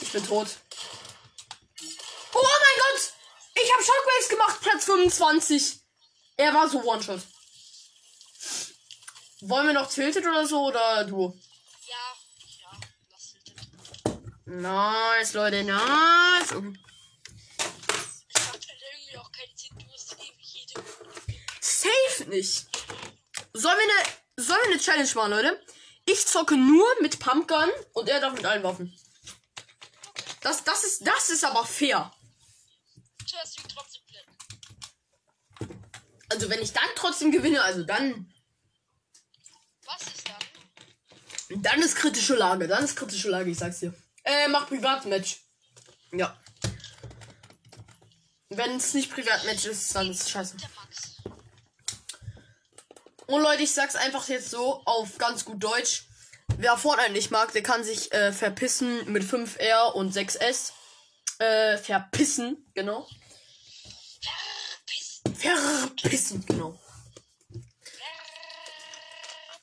Ich 0.00 0.03
bin 0.14 0.24
tot. 0.24 0.46
Oh 2.32 2.42
mein 2.42 2.76
Gott! 2.78 3.12
Ich 3.54 3.72
habe 3.72 3.82
Shockwaves 3.82 4.28
gemacht, 4.28 4.60
Platz 4.60 4.84
25. 4.84 5.80
Er 6.36 6.54
war 6.54 6.68
so 6.68 6.82
One-Shot. 6.82 7.20
Wollen 9.40 9.66
wir 9.66 9.74
noch 9.74 9.88
Tilted 9.90 10.24
oder 10.24 10.46
so 10.46 10.66
oder 10.66 11.04
du? 11.04 11.38
Ja, 11.86 11.96
ja, 12.60 12.70
lass 13.10 13.34
es. 13.34 14.46
Nice, 14.46 15.32
Leute, 15.34 15.64
nice. 15.64 16.52
Okay. 16.52 16.78
Es 17.58 18.34
macht 18.34 18.68
halt 18.68 18.82
irgendwie 18.92 19.18
auch 19.18 19.32
keinen 19.32 19.56
Sinn, 19.56 19.76
du 19.78 19.84
musst 19.86 20.16
jede 20.38 20.80
Safe 21.60 22.30
nicht. 22.30 22.68
Sollen 23.52 23.78
wir 23.78 23.84
eine, 23.84 24.46
sollen 24.46 24.60
wir 24.62 24.72
eine 24.74 24.80
Challenge 24.80 25.10
machen, 25.14 25.30
Leute? 25.30 25.66
Ich 26.06 26.26
zocke 26.26 26.56
nur 26.56 26.86
mit 27.00 27.18
Pumpgun 27.18 27.70
und 27.94 28.08
er 28.08 28.20
darf 28.20 28.34
mit 28.34 28.44
allen 28.44 28.62
Waffen. 28.62 28.96
Das, 30.44 30.62
das 30.62 30.84
ist, 30.84 31.06
das 31.06 31.30
ist 31.30 31.42
aber 31.42 31.64
fair. 31.64 32.12
Also 36.28 36.50
wenn 36.50 36.60
ich 36.60 36.70
dann 36.70 36.84
trotzdem 36.94 37.32
gewinne, 37.32 37.62
also 37.62 37.82
dann, 37.82 38.30
Was 39.86 40.06
ist 40.06 40.28
dann? 40.28 41.62
dann 41.62 41.80
ist 41.80 41.96
kritische 41.96 42.34
Lage, 42.34 42.68
dann 42.68 42.84
ist 42.84 42.94
kritische 42.94 43.30
Lage, 43.30 43.50
ich 43.50 43.58
sag's 43.58 43.80
dir. 43.80 43.94
Äh, 44.22 44.48
mach 44.48 44.68
Privatmatch. 44.68 45.40
Ja. 46.12 46.38
Wenn 48.50 48.76
es 48.76 48.92
nicht 48.92 49.10
Privatmatch 49.10 49.64
ist, 49.64 49.94
dann 49.94 50.10
ist 50.10 50.24
es 50.24 50.30
scheiße. 50.30 50.56
Und 53.28 53.42
Leute, 53.42 53.62
ich 53.62 53.72
sag's 53.72 53.96
einfach 53.96 54.28
jetzt 54.28 54.50
so 54.50 54.84
auf 54.84 55.16
ganz 55.16 55.46
gut 55.46 55.64
Deutsch. 55.64 56.04
Wer 56.56 56.76
Fortnite 56.78 57.12
nicht 57.12 57.30
mag, 57.30 57.52
der 57.52 57.62
kann 57.62 57.84
sich 57.84 58.12
äh, 58.12 58.32
verpissen 58.32 59.10
mit 59.10 59.24
5R 59.24 59.92
und 59.92 60.14
6S. 60.14 60.72
Äh, 61.38 61.78
verpissen, 61.78 62.70
genau. 62.74 63.08
Piss. 64.86 65.22
Verpissen, 65.36 66.46
genau. 66.46 66.78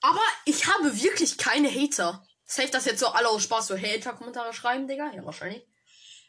Aber 0.02 0.22
ich 0.46 0.68
habe 0.68 1.02
wirklich 1.02 1.38
keine 1.38 1.70
Hater. 1.70 2.26
Safe 2.46 2.70
das 2.70 2.86
jetzt 2.86 3.00
so 3.00 3.08
alle 3.08 3.30
aus 3.30 3.44
Spaß 3.44 3.68
so 3.68 3.78
Hater-Kommentare 3.78 4.54
schreiben, 4.54 4.88
Digga? 4.88 5.12
Ja, 5.14 5.24
wahrscheinlich. 5.24 5.66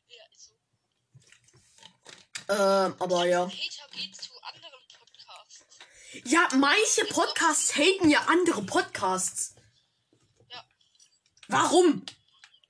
Ja, 0.06 0.22
ist 0.32 0.52
so. 2.46 2.54
Ähm, 2.54 2.94
aber 2.98 3.26
ja. 3.26 3.40
Hater 3.46 3.88
geht 3.92 4.14
zu 4.14 4.30
anderen 4.42 4.80
Podcasts. 4.98 5.64
Ja, 6.24 6.48
manche 6.54 7.04
Podcasts 7.06 7.74
haten 7.74 8.10
ja 8.10 8.20
andere 8.28 8.62
Podcasts. 8.62 9.51
Warum? 11.48 12.04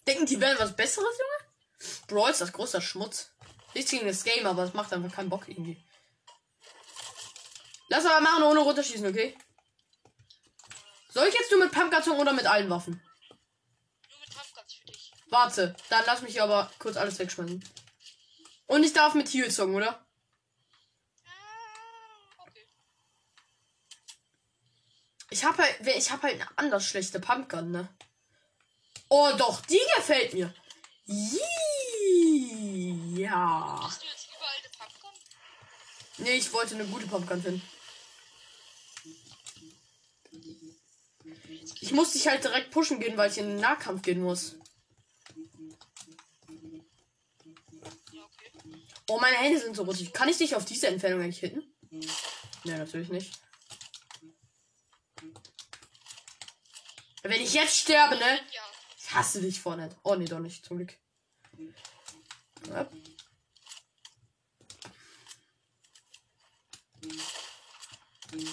Denken 0.06 0.26
die 0.26 0.40
wären 0.40 0.58
was 0.58 0.74
Besseres, 0.74 1.18
Junge? 1.18 1.52
Brawl 2.08 2.30
ist 2.30 2.40
das 2.40 2.52
großer 2.52 2.80
Schmutz. 2.80 3.30
Nichts 3.74 3.90
gegen 3.90 4.06
das 4.06 4.24
Game, 4.24 4.46
aber 4.46 4.64
es 4.64 4.74
macht 4.74 4.92
einfach 4.92 5.14
keinen 5.14 5.30
Bock 5.30 5.48
irgendwie. 5.48 5.82
Lass 7.88 8.06
aber 8.06 8.20
machen 8.20 8.42
ohne 8.44 8.60
runterschießen, 8.60 9.06
okay? 9.06 9.36
Soll 11.10 11.28
ich 11.28 11.34
jetzt 11.34 11.50
nur 11.50 11.60
mit 11.60 11.72
Pumpkarton 11.72 12.18
oder 12.18 12.32
mit 12.32 12.46
allen 12.46 12.70
Waffen? 12.70 13.02
Nur 14.08 14.18
mit 14.20 14.34
Pumpguns 14.34 14.74
für 14.74 14.86
dich. 14.86 15.12
Warte, 15.28 15.76
dann 15.90 16.02
lass 16.06 16.22
mich 16.22 16.40
aber 16.40 16.70
kurz 16.78 16.96
alles 16.96 17.18
wegschmeißen. 17.18 17.62
Und 18.66 18.84
ich 18.84 18.92
darf 18.94 19.14
mit 19.14 19.28
Heal 19.28 19.50
zocken, 19.50 19.74
oder? 19.74 20.06
Ah. 21.26 22.46
Ich 25.28 25.44
hab 25.44 25.58
halt, 25.58 25.86
ich 25.86 26.10
hab 26.10 26.22
halt 26.22 26.34
eine 26.34 26.48
anders 26.56 26.86
schlechte 26.86 27.20
Pumpgun, 27.20 27.70
ne? 27.70 27.88
Oh 29.14 29.30
doch, 29.36 29.60
die 29.66 29.78
gefällt 29.94 30.32
mir. 30.32 30.54
Ja. 33.14 33.78
Hast 33.82 34.00
du 34.02 34.06
jetzt 34.06 34.26
überall 34.34 34.56
eine 34.58 34.70
Pumpgun? 34.78 35.10
Nee, 36.16 36.36
ich 36.36 36.50
wollte 36.50 36.76
eine 36.76 36.86
gute 36.86 37.06
Pumpgun 37.06 37.42
finden. 37.42 37.62
Ich 41.82 41.92
muss 41.92 42.14
dich 42.14 42.26
halt 42.26 42.42
direkt 42.42 42.70
pushen 42.70 43.00
gehen, 43.00 43.18
weil 43.18 43.30
ich 43.30 43.36
in 43.36 43.48
den 43.48 43.60
Nahkampf 43.60 44.00
gehen 44.00 44.22
muss. 44.22 44.56
Oh, 49.08 49.18
meine 49.20 49.36
Hände 49.36 49.60
sind 49.60 49.76
so 49.76 49.82
rutschig. 49.82 50.14
Kann 50.14 50.30
ich 50.30 50.38
dich 50.38 50.56
auf 50.56 50.64
diese 50.64 50.86
Entfernung 50.86 51.20
eigentlich 51.20 51.40
hitten? 51.40 51.62
Nee, 51.90 52.78
natürlich 52.78 53.10
nicht. 53.10 53.38
Wenn 57.22 57.42
ich 57.42 57.52
jetzt 57.52 57.76
sterbe, 57.76 58.16
ne? 58.16 58.40
Ja. 58.54 58.71
Ich 59.12 59.18
hasse 59.18 59.42
dich 59.42 59.60
vorne. 59.60 59.94
Oh, 60.04 60.14
nee, 60.14 60.24
doch 60.24 60.38
nicht, 60.38 60.64
zum 60.64 60.78
Glück. 60.78 60.96
Ja. 62.66 62.88
Nein! 68.32 68.46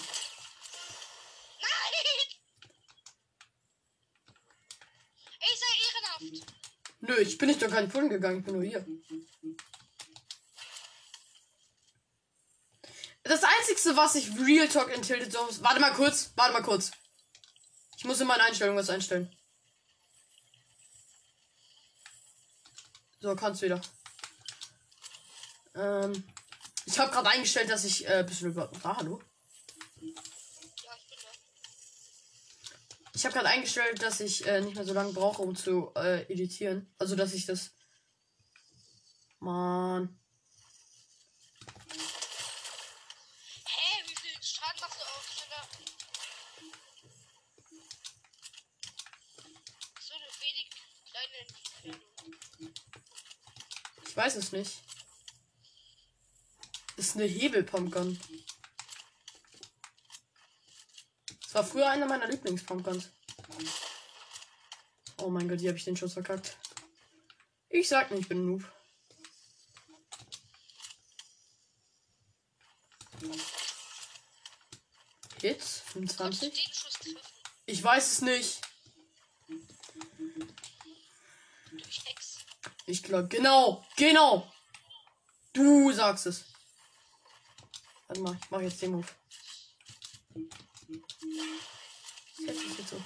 Ey, 5.38 5.56
sei 5.56 5.72
ehrenhaft. 5.86 6.46
Nö, 7.00 7.16
ich 7.20 7.38
bin 7.38 7.48
nicht 7.48 7.62
doch 7.62 7.70
keinen 7.70 7.88
Pullen 7.88 8.10
gegangen, 8.10 8.40
ich 8.40 8.44
bin 8.44 8.56
nur 8.56 8.62
hier. 8.62 8.86
Das 13.22 13.42
einzigste, 13.44 13.96
was 13.96 14.14
ich 14.14 14.28
Real 14.38 14.68
Talk 14.68 14.94
in 14.94 15.00
Tilted 15.00 15.32
Zones. 15.32 15.62
Warte 15.62 15.80
mal 15.80 15.94
kurz, 15.94 16.34
warte 16.36 16.52
mal 16.52 16.62
kurz. 16.62 16.90
Ich 17.96 18.04
muss 18.04 18.20
in 18.20 18.26
meinen 18.26 18.42
Einstellungen 18.42 18.78
was 18.78 18.90
einstellen. 18.90 19.34
So, 23.22 23.36
kannst 23.36 23.60
wieder. 23.60 23.82
Ähm, 25.74 26.24
ich 26.86 26.98
habe 26.98 27.12
gerade 27.12 27.28
eingestellt, 27.28 27.68
dass 27.68 27.84
ich 27.84 28.08
äh, 28.08 28.24
bist 28.26 28.40
du 28.40 28.46
überhaupt 28.46 28.72
noch 28.72 28.80
da, 28.80 28.96
hallo? 28.96 29.20
Ja, 30.00 30.08
ich 30.96 31.06
bin 31.06 31.18
da. 31.22 31.28
Ich 33.12 33.24
habe 33.26 33.34
gerade 33.34 33.48
eingestellt, 33.48 34.02
dass 34.02 34.20
ich 34.20 34.46
äh, 34.46 34.62
nicht 34.62 34.74
mehr 34.74 34.86
so 34.86 34.94
lange 34.94 35.12
brauche, 35.12 35.42
um 35.42 35.54
zu 35.54 35.92
äh, 35.96 36.22
editieren. 36.32 36.94
Also, 36.98 37.14
dass 37.14 37.34
ich 37.34 37.44
das. 37.44 37.72
Mann. 39.38 40.18
Hä, 43.66 44.04
wie 44.06 44.16
viel 44.16 44.42
Schaden 44.42 44.80
machst 44.80 44.98
du 44.98 45.02
auf 45.02 45.28
schneller? 45.30 45.68
So 50.00 50.14
eine 50.14 50.30
wenig 50.40 50.70
kleine 51.10 51.36
Entfernung. 51.38 52.10
Ich 54.09 54.09
weiß 54.20 54.36
es 54.36 54.52
nicht. 54.52 54.82
Ist 56.98 57.16
eine 57.16 57.24
Hebelpumpgun. 57.24 58.20
Das 61.42 61.54
war 61.54 61.64
früher 61.64 61.88
einer 61.88 62.04
meiner 62.04 62.28
Lieblingspumpguns. 62.28 63.08
Oh 65.16 65.30
mein 65.30 65.48
Gott, 65.48 65.60
hier 65.60 65.70
habe 65.70 65.78
ich 65.78 65.84
den 65.84 65.96
Schuss 65.96 66.12
verkackt. 66.12 66.58
Ich 67.70 67.88
sag 67.88 68.10
nicht, 68.10 68.20
ich 68.20 68.28
bin 68.28 68.42
ein 68.42 68.46
Noob. 68.46 68.64
Hits 75.40 75.82
Kannst 75.94 76.20
du 76.20 76.24
25. 76.24 76.52
den 76.52 76.74
Schuss 76.74 76.92
treffen? 76.92 77.18
Ich 77.64 77.82
weiß 77.82 78.12
es 78.12 78.20
nicht. 78.20 78.60
Durch 81.70 82.04
Hex. 82.04 82.40
Ich 82.90 83.04
glaube, 83.04 83.28
genau, 83.28 83.84
genau. 83.96 84.50
Du 85.52 85.92
sagst 85.92 86.26
es. 86.26 86.44
Warte 88.08 88.20
mal, 88.22 88.36
ich 88.42 88.50
mache 88.50 88.62
jetzt 88.64 88.82
den 88.82 88.90
Move. 88.90 89.06
Das 92.46 92.56
ist 92.56 92.78
jetzt 92.78 92.90
so. 92.90 93.02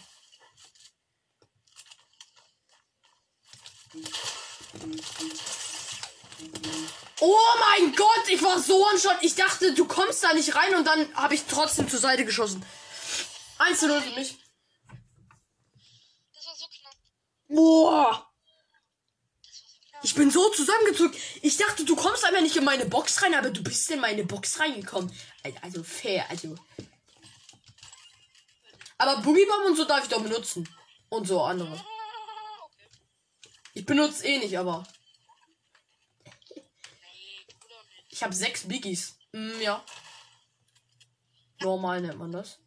Oh 7.21 7.37
mein 7.61 7.95
Gott, 7.95 8.29
ich 8.29 8.43
war 8.43 8.59
so 8.59 8.87
ein 8.87 8.99
Shot. 8.99 9.19
Ich 9.21 9.35
dachte, 9.35 9.75
du 9.75 9.87
kommst 9.87 10.25
da 10.25 10.33
nicht 10.33 10.55
rein 10.55 10.75
und 10.77 10.87
dann 10.87 11.15
habe 11.15 11.35
ich 11.35 11.45
trotzdem 11.45 11.91
zur 11.91 12.01
Seite 12.01 12.25
geschossen. 12.25 12.65
1 13.59 13.81
zu 13.81 13.89
0 13.89 14.01
für 14.01 14.19
mich. 14.19 14.39
Das 16.33 16.47
war 16.47 16.57
so 16.57 16.67
knapp. 16.67 16.97
Boah. 17.49 18.31
Das 19.43 19.63
war 19.63 19.69
so 19.69 19.79
knapp. 19.89 19.94
Ich 20.05 20.15
bin 20.15 20.31
so 20.31 20.51
zusammengezuckt. 20.51 21.17
Ich 21.43 21.57
dachte, 21.57 21.85
du 21.85 21.97
kommst 21.97 22.25
einfach 22.25 22.43
nicht 22.43 22.55
in 22.57 22.65
meine 22.65 22.85
Box 22.85 23.23
rein, 23.23 23.35
aber 23.35 23.49
du 23.51 23.63
bist 23.63 23.91
in 23.91 24.01
meine 24.01 24.23
Box 24.25 24.61
reingekommen. 24.61 25.11
Al- 25.43 25.55
Also 25.63 25.83
fair, 25.83 26.29
also. 26.31 26.55
Aber 28.99 29.23
Boogiebomb 29.23 29.65
und 29.67 29.77
so 29.77 29.85
darf 29.85 30.05
ich 30.05 30.11
doch 30.11 30.23
benutzen. 30.23 30.69
Und 31.09 31.27
so 31.27 31.43
andere. 31.43 31.83
Ich 33.73 33.87
benutze 33.87 34.25
eh 34.27 34.39
nicht, 34.39 34.57
aber. 34.59 34.87
Ich 38.11 38.23
habe 38.23 38.35
sechs 38.35 38.69
Biggies. 38.69 39.17
Mm, 39.33 39.61
ja. 39.61 39.85
Normal 41.61 42.03
nennt 42.03 42.19
man 42.19 42.31
das. 42.31 42.59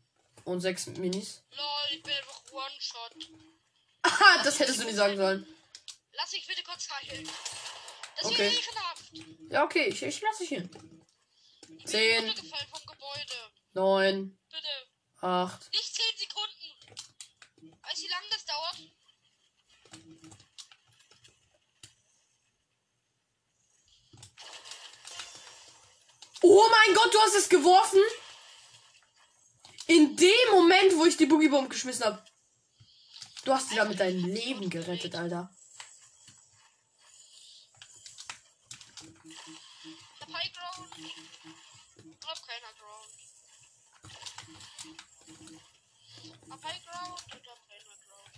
Und 0.43 0.61
sechs 0.61 0.87
Minis. 0.87 1.43
Lol, 1.55 1.65
ich 1.91 2.01
bin 2.03 2.13
einfach 2.13 2.41
One-Shot. 2.51 3.29
Aha, 4.01 4.41
das 4.43 4.59
hättest 4.59 4.79
du 4.81 4.85
nicht 4.85 4.95
sagen 4.95 5.17
sollen. 5.17 5.47
Lass 6.17 6.31
mich 6.33 6.47
bitte 6.47 6.63
kurz 6.63 6.89
heilen. 6.89 7.29
Das 8.17 8.25
Okay. 8.25 8.37
wäre 8.39 8.53
ehrenhaft. 8.55 9.03
Ja, 9.51 9.63
okay, 9.63 9.85
ich, 9.89 10.01
ich 10.01 10.21
lasse 10.21 10.39
dich 10.39 10.49
hin. 10.49 10.69
Ich 11.77 11.85
Zehn. 11.85 12.25
runtergefallen 12.25 12.67
vom 12.69 12.85
Gebäude. 12.87 13.51
Neun, 13.73 14.39
Bitte. 14.49 14.67
acht. 15.21 15.71
Nicht 15.71 15.93
10 15.95 16.03
Sekunden. 16.17 17.79
Weißt 17.83 17.97
du, 17.99 18.03
wie 18.03 18.09
lange 18.09 18.27
das 18.31 18.45
dauert? 18.45 18.77
Oh 26.43 26.63
mein 26.69 26.95
Gott, 26.95 27.13
du 27.13 27.19
hast 27.19 27.35
es 27.35 27.49
geworfen? 27.49 27.99
In 29.87 30.15
dem 30.15 30.51
Moment, 30.51 30.95
wo 30.97 31.05
ich 31.05 31.17
die 31.17 31.25
Boogiebomb 31.25 31.69
geschmissen 31.69 32.05
habe. 32.05 32.23
Du 33.45 33.53
hast 33.53 33.71
dir 33.71 33.75
damit 33.77 33.99
dein 33.99 34.19
Leben 34.19 34.69
gerettet, 34.69 35.15
Alter. 35.15 35.49
Ich 42.27 42.33
hab 42.33 42.45
keiner 42.45 42.73
Ground. 42.73 43.09
Hab 46.49 46.63
High 46.65 46.85
Ground 46.85 47.23
und 47.33 47.47
hab 47.47 47.59
keiner 47.69 47.95
Ground. 48.03 48.33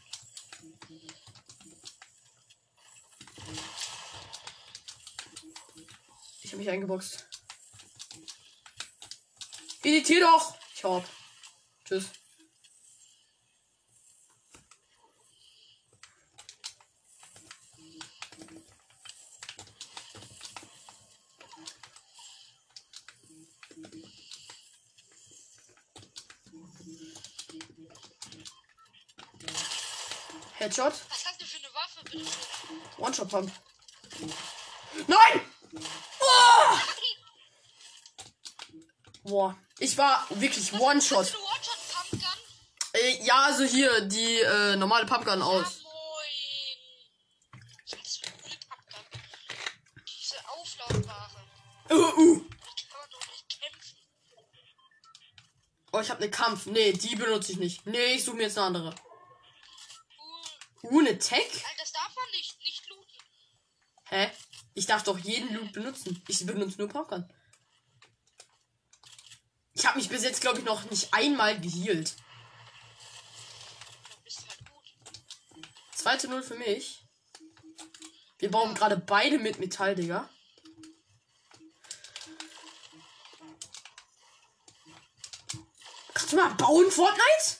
Ich 6.43 6.51
habe 6.51 6.57
mich 6.57 6.69
eingeboxt. 6.69 7.27
Editier 9.83 10.19
doch! 10.19 10.55
Ich 10.75 10.83
hau 10.83 10.97
ab. 10.97 11.09
Tschüss. 11.83 12.11
Headshot. 30.79 30.93
Was 31.09 31.25
hast 31.25 31.41
du 31.41 31.45
für 31.45 31.57
eine 31.57 31.73
Waffe, 31.73 32.03
bitte? 32.03 32.25
schön? 32.25 33.03
One-Shot-Pump. 33.05 33.51
Nein! 35.07 35.41
Oh! 36.19 36.77
Boah, 39.23 39.57
ich 39.79 39.97
war 39.97 40.25
wirklich 40.29 40.73
One-Shot. 40.73 41.19
Hast 41.19 41.33
du 41.33 41.37
eine 41.37 41.45
One-Shot-Pumpgun? 41.47 42.29
Äh, 42.93 43.23
ja, 43.23 43.35
also 43.43 43.63
hier, 43.65 44.01
die 44.01 44.39
äh, 44.39 44.75
normale 44.77 45.05
Pumpgun 45.05 45.39
Ja, 45.39 45.45
aus. 45.45 45.81
moin. 45.83 45.91
Ich 47.85 47.93
hab 47.93 48.07
für 48.07 48.25
eine 48.25 48.33
coole 48.41 48.57
Pumpgun. 48.69 49.21
Diese 50.07 50.49
auflaufbare. 50.49 51.47
Uh, 51.91 52.21
uh. 52.21 52.45
Oh, 55.91 55.99
ich 55.99 56.09
habe 56.11 56.21
eine 56.21 56.29
Kampf. 56.29 56.67
Nee, 56.67 56.93
die 56.93 57.15
benutze 57.15 57.51
ich 57.51 57.57
nicht. 57.57 57.85
Nee, 57.87 58.13
ich 58.13 58.23
suche 58.23 58.37
mir 58.37 58.43
jetzt 58.43 58.57
eine 58.59 58.67
andere. 58.67 58.95
Nein, 61.19 61.75
das 61.77 61.91
darf 61.91 62.15
man 62.15 62.31
nicht. 62.31 62.57
Nicht 62.59 62.87
looten. 62.87 63.17
Hä? 64.09 64.31
Ich 64.73 64.85
darf 64.85 65.03
doch 65.03 65.17
jeden 65.17 65.53
Loot 65.53 65.73
benutzen. 65.73 66.23
Ich 66.27 66.45
benutze 66.45 66.77
nur 66.77 66.87
Pumpgun. 66.87 67.31
Ich 69.73 69.85
habe 69.85 69.97
mich 69.97 70.09
bis 70.09 70.23
jetzt, 70.23 70.41
glaube 70.41 70.59
ich, 70.59 70.65
noch 70.65 70.89
nicht 70.89 71.13
einmal 71.13 71.59
gehealt. 71.59 72.15
Halt 74.47 74.65
gut. 74.65 75.63
2 75.95 76.17
zu 76.17 76.27
0 76.29 76.43
für 76.43 76.55
mich. 76.55 77.05
Wir 78.39 78.49
bauen 78.49 78.73
gerade 78.73 78.97
beide 78.97 79.37
mit 79.37 79.59
Metall, 79.59 79.95
Digga. 79.95 80.29
Kannst 86.13 86.33
du 86.33 86.37
mal 86.37 86.53
bauen, 86.55 86.89
Fortnite? 86.91 87.58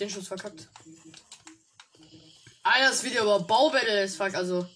Den 0.00 0.10
Schuss 0.10 0.28
verkackt. 0.28 0.68
Ah, 2.62 2.80
das 2.80 3.02
Video 3.02 3.22
über 3.22 3.40
Baubattle 3.40 4.04
ist 4.04 4.16
fuck, 4.16 4.34
also. 4.34 4.68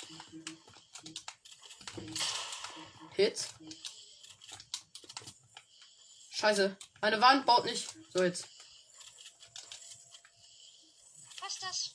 Hit. 3.14 3.48
Scheiße. 6.30 6.76
Meine 7.00 7.20
Wand 7.20 7.46
baut 7.46 7.64
nicht. 7.64 7.88
So 8.14 8.22
jetzt. 8.22 8.48
Was 11.40 11.54
ist 11.54 11.62
das? 11.62 11.90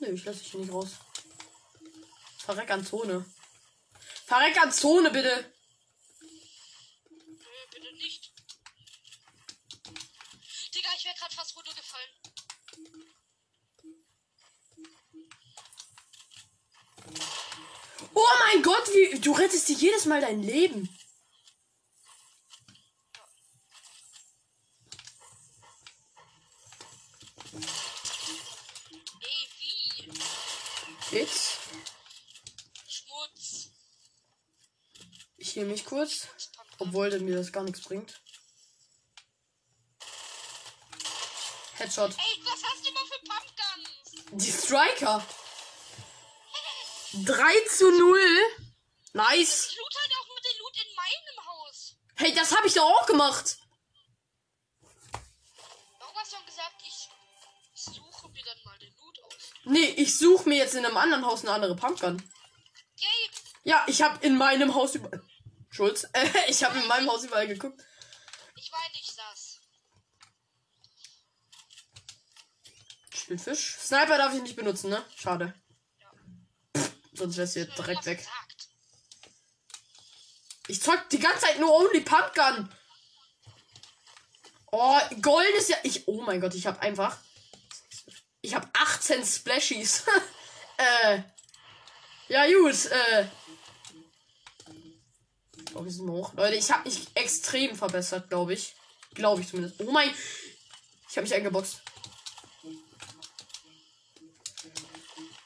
Nö, 0.00 0.12
ich 0.12 0.24
lasse 0.24 0.38
dich 0.40 0.50
hier 0.50 0.60
nicht 0.60 0.72
raus. 0.72 0.90
Verreck 2.38 2.70
an 2.70 2.86
Zone. 2.86 3.24
Verreck 4.26 4.60
an 4.60 4.72
Zone, 4.72 5.10
bitte. 5.10 5.52
Nö, 7.10 7.66
bitte 7.70 7.92
nicht. 7.94 8.32
Digga, 10.74 10.88
ich 10.96 11.04
wäre 11.04 11.16
gerade 11.16 11.34
fast 11.34 11.56
runtergefallen. 11.56 12.10
Oh 18.20 18.38
mein 18.40 18.62
Gott, 18.64 18.88
wie, 18.88 19.20
du 19.20 19.30
rettest 19.30 19.68
dir 19.68 19.76
jedes 19.76 20.04
Mal 20.04 20.20
dein 20.20 20.42
Leben. 20.42 20.88
Ey, 29.20 29.48
wie? 29.60 31.16
Jetzt. 31.16 31.58
Schmutz. 32.88 33.70
Ich 35.36 35.54
heal 35.54 35.66
mich 35.66 35.84
kurz. 35.84 36.26
Obwohl 36.80 37.10
der 37.10 37.20
mir 37.20 37.36
das 37.36 37.52
gar 37.52 37.62
nichts 37.62 37.82
bringt. 37.82 38.20
Headshot. 41.74 42.10
Ey, 42.10 42.42
was 42.42 42.64
hast 42.64 42.84
du 42.84 42.92
mal 42.92 43.04
für 43.06 43.20
Pumpguns? 43.20 44.44
Die 44.44 44.50
Striker. 44.50 45.24
3 47.24 47.68
zu 47.68 47.90
0. 47.90 48.18
Nice. 49.14 49.70
Ich 49.70 49.76
loot 49.78 49.94
halt 49.96 50.12
auch 50.20 50.34
mit 50.34 50.44
dem 50.44 50.58
Loot 50.60 50.76
in 50.76 50.94
meinem 50.94 51.46
Haus. 51.46 51.96
Hey, 52.16 52.34
das 52.34 52.56
habe 52.56 52.66
ich 52.66 52.74
doch 52.74 52.84
auch 52.84 53.06
gemacht. 53.06 53.58
Warum 55.98 56.16
hast 56.16 56.32
du 56.32 56.36
dann 56.36 56.46
gesagt, 56.46 56.74
ich 56.86 57.08
suche 57.74 58.28
mir 58.28 58.44
dann 58.44 58.58
mal 58.64 58.78
den 58.78 58.94
Loot 58.98 59.18
aus? 59.24 59.34
Nee, 59.64 59.94
ich 59.96 60.18
suche 60.18 60.48
mir 60.48 60.58
jetzt 60.58 60.74
in 60.74 60.84
einem 60.84 60.96
anderen 60.96 61.24
Haus 61.24 61.42
eine 61.42 61.52
andere 61.52 61.76
Pumpgun. 61.76 62.22
Yay! 62.96 63.30
Ja, 63.64 63.84
ich 63.86 64.02
habe 64.02 64.24
in 64.24 64.36
meinem 64.36 64.74
Haus 64.74 64.94
über. 64.94 65.10
Schulz. 65.70 66.06
Ich 66.48 66.64
habe 66.64 66.78
in 66.78 66.86
meinem 66.86 67.10
Haus 67.10 67.24
überall 67.24 67.46
geguckt. 67.46 67.80
Ich 68.56 68.70
meine 68.70 68.92
nicht 68.94 69.16
das. 69.16 69.60
Spielfisch. 73.14 73.76
Sniper 73.78 74.18
darf 74.18 74.34
ich 74.34 74.42
nicht 74.42 74.56
benutzen, 74.56 74.90
ne? 74.90 75.04
Schade. 75.16 75.54
Sonst 77.18 77.36
wär's 77.36 77.54
Nur 77.54 77.66
direkt 77.66 78.06
weg. 78.06 78.26
Ich 80.68 80.80
zock 80.80 81.08
die 81.10 81.18
ganze 81.18 81.46
Zeit 81.46 81.58
nur 81.58 81.74
Only 81.74 82.00
Pumpgun. 82.00 82.68
Oh, 84.70 84.98
Gold 85.20 85.54
ist 85.56 85.70
ja. 85.70 85.76
Ich. 85.82 86.06
Oh 86.06 86.22
mein 86.22 86.40
Gott, 86.40 86.54
ich 86.54 86.66
habe 86.66 86.80
einfach. 86.80 87.16
Ich 88.40 88.54
habe 88.54 88.68
18 88.72 89.24
Splashies. 89.24 90.04
äh. 90.76 91.22
Ja, 92.28 92.46
gut. 92.46 92.86
Äh. 92.86 93.26
Oh, 95.74 95.84
wir 95.84 95.90
sind 95.90 96.08
hoch. 96.08 96.34
Leute, 96.34 96.54
ich 96.56 96.70
habe 96.70 96.88
mich 96.88 97.06
extrem 97.14 97.74
verbessert, 97.74 98.28
glaube 98.28 98.52
ich. 98.52 98.74
Glaube 99.14 99.40
ich 99.40 99.48
zumindest. 99.48 99.80
Oh 99.80 99.90
mein. 99.90 100.10
Ich 101.08 101.16
habe 101.16 101.22
mich 101.22 101.34
eingeboxt. 101.34 101.80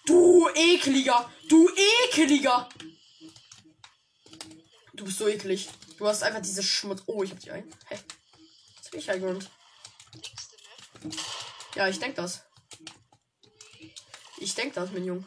Du 0.04 0.41
ekliger. 0.54 1.30
Du 1.48 1.68
ekliger. 2.06 2.68
Du 4.94 5.04
bist 5.04 5.18
so 5.18 5.28
eklig. 5.28 5.68
Du 5.98 6.06
hast 6.06 6.22
einfach 6.22 6.42
diese 6.42 6.62
Schmutz. 6.62 7.02
Oh, 7.06 7.22
ich 7.22 7.30
hab 7.30 7.40
dich 7.40 7.52
ein. 7.52 7.64
Hä? 7.88 7.98
Was 8.78 8.86
hab 8.86 8.94
ich 8.94 9.10
eingeräumt? 9.10 9.50
Ja, 11.74 11.88
ich 11.88 11.98
denk 11.98 12.16
das. 12.16 12.42
Ich 14.38 14.54
denk 14.54 14.74
das, 14.74 14.90
mein 14.90 15.04
Junge. 15.04 15.24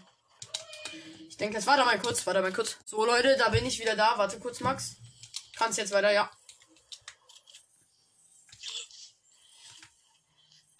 Ich 1.35 1.37
denke, 1.37 1.55
das. 1.55 1.67
Warte 1.67 1.83
mal 1.83 1.99
kurz, 1.99 2.25
warte 2.25 2.41
mal 2.41 2.53
kurz. 2.53 2.77
So, 2.85 3.05
Leute, 3.05 3.35
da 3.37 3.49
bin 3.49 3.65
ich 3.65 3.79
wieder 3.79 3.95
da. 3.97 4.17
Warte 4.17 4.39
kurz, 4.39 4.61
Max. 4.61 4.95
Kannst 5.57 5.77
jetzt 5.77 5.91
weiter, 5.91 6.11
ja. 6.11 6.31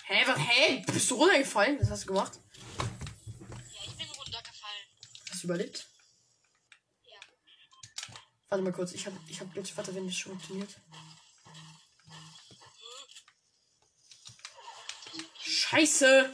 Hä, 0.05 0.23
was? 0.27 0.37
Hä? 0.37 0.85
Bist 0.87 1.11
du 1.11 1.15
runtergefallen? 1.15 1.77
Was 1.81 1.89
hast 1.89 2.03
du 2.03 2.07
gemacht? 2.13 2.39
Ja, 2.77 3.81
ich 3.85 3.97
bin 3.97 4.07
runtergefallen. 4.07 4.85
Hast 5.29 5.34
du 5.34 5.34
überlebt? 5.45 5.87
Ja. 7.03 7.19
Warte 8.49 8.63
mal 8.63 8.73
kurz, 8.73 8.91
ich 8.93 9.05
hab, 9.05 9.13
ich 9.27 9.39
hab 9.39 9.51
Glitch. 9.53 9.75
Warte, 9.77 9.95
wenn 9.95 10.05
das 10.05 10.15
schon 10.15 10.33
funktioniert. 10.33 10.75
Scheiße! 15.41 16.31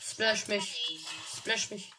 Splash 0.00 0.48
mich. 0.48 1.04
Splash 1.36 1.70
mich. 1.70 1.92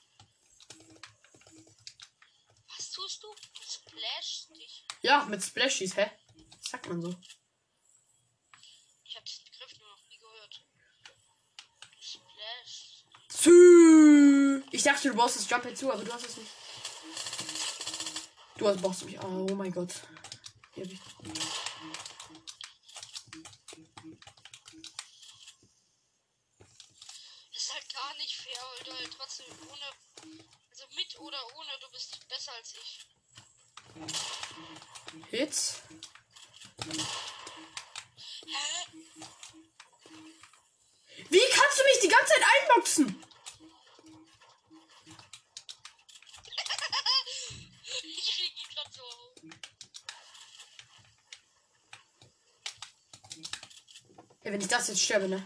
was 2.78 2.92
tust 2.92 3.24
du? 3.24 3.28
Splashst 3.62 4.50
dich. 4.56 4.86
Ja, 5.02 5.26
mit 5.26 5.44
Splashies, 5.44 5.96
hä? 5.98 6.10
Sagt 6.60 6.88
man 6.88 7.02
so. 7.02 7.16
Ich 9.04 9.16
habe 9.16 9.26
diesen 9.26 9.46
Begriff 9.46 9.78
nur 9.80 9.90
noch 9.90 10.08
nie 10.10 10.18
gehört. 10.18 10.66
Du 11.92 12.02
splashst. 12.02 13.06
Zü. 13.30 14.64
Ich 14.72 14.84
dachte, 14.98 15.10
du 15.10 15.16
brauchst 15.16 15.36
das 15.36 15.50
Jump 15.50 15.64
hinzu, 15.64 15.94
aber 15.94 16.04
du 16.04 16.12
hast 16.12 16.26
es 16.26 16.38
nicht. 16.38 16.52
Du 18.58 18.68
hast 18.68 18.82
brauchst 18.82 19.06
mich. 19.06 19.20
Oh 19.20 19.56
mein 19.56 19.72
Gott. 19.72 19.94
Hier 20.74 20.86
hab 20.86 20.92
ich. 20.92 21.00
Ist 27.54 27.74
halt 27.74 27.94
gar 27.94 28.16
nicht 28.16 28.36
fair, 28.36 28.64
weil 28.76 28.84
du 28.86 28.94
halt 28.94 29.10
trotzdem 29.16 29.46
ohne. 29.70 29.86
Also 30.72 30.84
mit 30.96 31.20
oder 31.20 31.38
ohne, 31.56 31.70
du 31.80 31.92
bist 31.92 32.28
besser 32.28 32.54
als 32.54 32.74
ich. 32.74 33.06
Hits. 35.30 35.82
Hä? 38.46 38.98
Wie 41.30 41.50
kannst 41.52 41.80
du 41.80 41.84
mich 41.84 42.00
die 42.02 42.08
ganze 42.08 42.34
Zeit 42.34 42.44
einboxen? 42.62 43.27
Ja, 54.48 54.54
wenn 54.54 54.62
ich 54.62 54.70
das 54.70 54.88
jetzt 54.88 55.02
sterbe, 55.02 55.28
ne? 55.28 55.46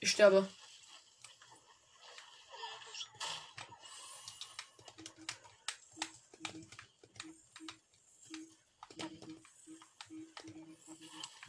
Ich 0.00 0.12
sterbe. 0.12 0.48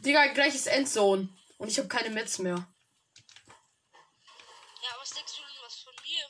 Digga, 0.00 0.26
gleich 0.34 0.54
ist 0.54 0.66
Endzone. 0.66 1.30
Und 1.56 1.68
ich 1.68 1.78
habe 1.78 1.88
keine 1.88 2.10
Metz 2.10 2.40
mehr. 2.40 2.56
Ja, 4.82 4.96
was 5.00 5.08
denkst 5.14 5.32
du 5.34 5.40
denn 5.40 5.62
was 5.64 5.78
von 5.78 5.94
mir? 6.04 6.26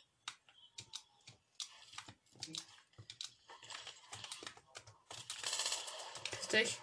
Piss 6.31 6.47
dich. 6.47 6.79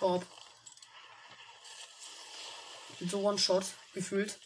Bob. 0.00 0.39
So 3.10 3.18
One-Shot, 3.22 3.64
gefühlt. 3.92 4.38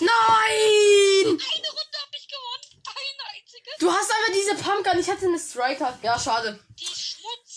Nein! 0.00 1.38
Du 3.78 3.92
hast 3.92 4.10
einfach 4.10 4.32
diese 4.34 4.56
Pumpgun. 4.56 4.98
Ich 4.98 5.08
hatte 5.08 5.26
eine 5.26 5.38
Striker. 5.38 5.96
Ja, 6.02 6.18
schade. 6.18 6.58
Die. 6.80 7.10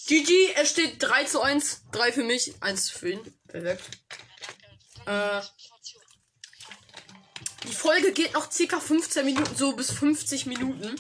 GG, 0.06 0.54
es 0.56 0.70
steht 0.70 1.02
3 1.02 1.24
zu 1.24 1.42
1. 1.42 1.86
3 1.92 2.12
für 2.12 2.24
mich, 2.24 2.54
1 2.62 2.92
für 2.92 3.12
ihn. 3.14 3.40
Perfekt. 3.48 3.90
Äh. 5.08 5.42
für 5.42 5.50
die 5.58 5.66
Information. 5.66 6.04
Die 7.64 7.73
Folge 7.84 8.14
geht 8.14 8.34
noch 8.34 8.50
circa 8.50 8.80
15 8.80 9.26
Minuten, 9.26 9.56
so 9.58 9.76
bis 9.76 9.92
50 9.92 10.46
Minuten. 10.46 10.96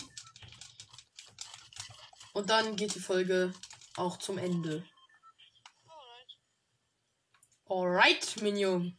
Und 2.34 2.50
dann 2.50 2.76
geht 2.76 2.94
die 2.94 3.00
Folge 3.00 3.54
auch 3.96 4.18
zum 4.18 4.38
Ende. 4.38 4.86
Alright. 7.70 8.42
Minion. 8.42 8.98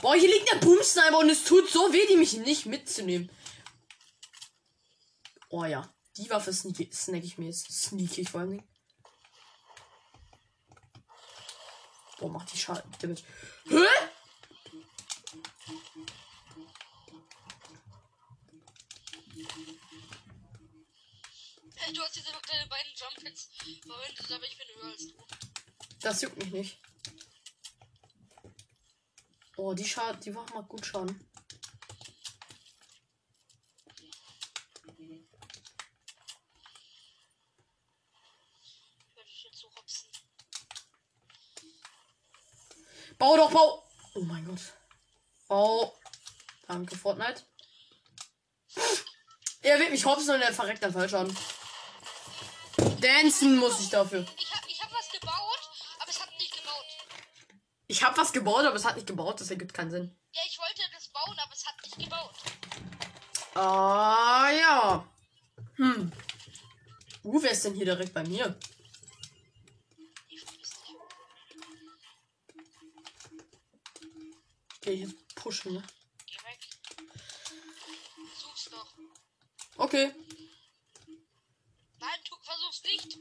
Boah, 0.00 0.14
hier 0.14 0.28
liegt 0.28 0.48
der 0.52 0.58
Boomsniper 0.58 1.18
und 1.18 1.28
es 1.28 1.42
tut 1.42 1.68
so 1.68 1.92
weh, 1.92 2.06
die 2.08 2.16
mich 2.16 2.34
nicht 2.34 2.66
mitzunehmen. 2.66 3.32
Oh 5.48 5.64
ja, 5.64 5.92
die 6.16 6.30
Waffe 6.30 6.52
sneaky, 6.52 6.88
snack 6.92 7.24
ich 7.24 7.36
mir 7.36 7.46
jetzt. 7.46 7.72
Sneaky 7.72 8.24
vor 8.26 8.42
allem. 8.42 8.62
Boah, 12.20 12.30
macht 12.30 12.52
die 12.52 12.58
Schaden. 12.58 12.92
Hä? 13.64 14.05
Du 21.94 22.02
hast 22.02 22.16
jetzt 22.16 22.28
einfach 22.28 22.42
deine 22.42 22.66
beiden 22.66 22.92
Jump 22.94 23.20
Hits 23.20 23.48
verwendet, 23.82 24.32
aber 24.32 24.44
ich 24.44 24.58
bin 24.58 24.66
höher 24.76 24.90
als 24.90 25.06
du. 25.06 25.26
Das 26.00 26.22
juckt 26.22 26.36
mich 26.36 26.50
nicht. 26.50 26.78
Oh, 29.56 29.72
die 29.72 29.84
Schaden, 29.84 30.20
die 30.20 30.34
Waffe 30.34 30.54
macht 30.54 30.68
gut 30.68 30.84
Schaden. 30.84 31.28
Bau 43.18 43.36
doch, 43.36 43.50
bau! 43.50 43.88
Oh 44.14 44.20
mein 44.20 44.44
Gott. 44.44 44.60
Bau. 45.48 45.96
Danke, 46.66 46.96
Fortnite. 46.96 47.42
Er 49.62 49.78
wird 49.78 49.90
mich 49.90 50.04
hopsen 50.04 50.34
und 50.34 50.42
er 50.42 50.52
verreckt 50.52 50.82
dann 50.82 50.92
falsch 50.92 51.14
an. 51.14 51.34
Dancen 53.00 53.56
muss 53.58 53.80
ich 53.80 53.90
dafür. 53.90 54.24
Ich 54.38 54.54
hab, 54.54 54.68
ich 54.68 54.82
hab 54.82 54.92
was 54.92 55.10
gebaut, 55.10 55.70
aber 56.00 56.10
es 56.10 56.20
hat 56.20 56.30
nicht 56.38 56.56
gebaut. 56.56 56.86
Ich 57.88 58.02
habe 58.02 58.16
was 58.16 58.32
gebaut, 58.32 58.64
aber 58.64 58.76
es 58.76 58.84
hat 58.84 58.96
nicht 58.96 59.06
gebaut. 59.06 59.40
Das 59.40 59.50
ergibt 59.50 59.74
keinen 59.74 59.90
Sinn. 59.90 60.16
Ja, 60.32 60.42
ich 60.46 60.58
wollte 60.58 60.82
das 60.92 61.08
bauen, 61.08 61.38
aber 61.38 61.52
es 61.52 61.66
hat 61.66 61.74
nicht 61.82 61.98
gebaut. 61.98 62.34
Ah, 63.54 64.50
ja. 64.50 65.06
Hm. 65.76 66.12
Uh, 67.22 67.42
wer 67.42 67.50
ist 67.50 67.64
denn 67.64 67.74
hier 67.74 67.86
direkt 67.86 68.14
bei 68.14 68.22
mir? 68.22 68.58
Ich 70.28 70.40
verpiss 70.44 70.70
dich. 70.70 70.94
Ich 74.72 74.80
geh 74.80 74.94
jetzt 74.94 75.34
pushen, 75.34 75.74
ne? 75.74 75.82
Geh 76.26 76.36
weg. 76.44 76.60
Versuch's 78.30 78.70
doch. 78.70 78.92
Okay. 79.76 80.14
Nein, 81.98 82.20
tu, 82.24 82.36
versuch's 82.42 82.82
nicht. 82.82 83.18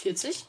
40. 0.00 0.46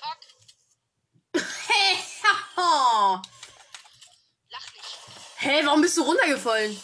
Fuck. 0.00 0.20
Hey, 1.68 1.98
haha. 2.22 3.22
Lach 4.48 4.72
nicht. 4.72 4.98
Hey, 5.36 5.66
warum 5.66 5.82
bist 5.82 5.98
du 5.98 6.02
runtergefallen? 6.02 6.80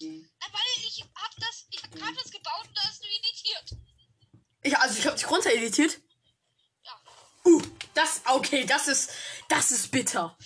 Na, 0.00 0.46
weil 0.50 0.60
ich 0.78 1.04
hab 1.14 1.30
das, 1.36 1.66
ich 1.70 1.80
hab 1.80 1.92
gerade 1.92 2.16
was 2.16 2.32
gebaut 2.32 2.66
und 2.66 2.76
da 2.76 2.82
hast 2.82 3.04
du 3.04 3.06
editiert. 3.06 3.86
Ich, 4.66 4.76
editiert. 5.52 6.00
Ja. 6.84 6.92
Uh, 7.44 7.62
das, 7.94 8.22
okay, 8.26 8.64
das 8.64 8.88
ist, 8.88 9.10
das 9.48 9.70
ist 9.70 9.90
bitter. 9.90 10.36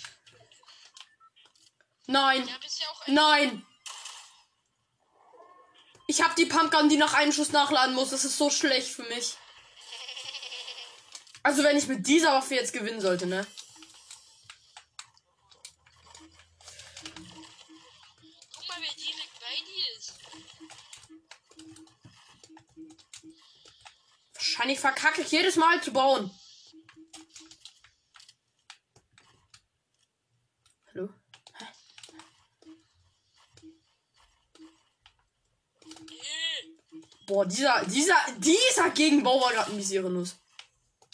Nein, 2.07 2.47
Ja, 2.47 2.55
nein. 3.07 3.65
Ich 6.07 6.21
habe 6.21 6.35
die 6.35 6.45
Pumpgun, 6.45 6.89
die 6.89 6.97
nach 6.97 7.13
einem 7.13 7.31
Schuss 7.31 7.53
nachladen 7.53 7.95
muss. 7.95 8.09
Das 8.09 8.25
ist 8.25 8.37
so 8.37 8.49
schlecht 8.49 8.89
für 8.89 9.03
mich. 9.03 9.37
Also 11.43 11.63
wenn 11.63 11.77
ich 11.77 11.87
mit 11.87 12.05
dieser 12.05 12.33
Waffe 12.33 12.55
jetzt 12.55 12.73
gewinnen 12.73 13.01
sollte, 13.01 13.25
ne? 13.25 13.47
Guck 18.53 18.67
mal, 18.67 18.77
wer 18.79 18.93
direkt 18.93 19.39
bei 19.39 19.55
dir 19.65 19.97
ist. 19.97 20.13
Wahrscheinlich 24.33 24.70
verkacke 24.81 25.21
ich 25.21 25.31
jedes 25.31 25.55
Mal 25.55 25.81
zu 25.81 25.93
bauen. 25.93 26.29
Hallo? 30.93 31.09
Boah, 37.27 37.45
dieser, 37.45 37.85
dieser, 37.85 38.17
dieser 38.37 38.89
Gegenbau 38.89 39.39
war 39.39 39.51
gerade 39.53 39.71
ein 39.71 39.77
mies 39.77 39.91
Nuss. 39.91 40.35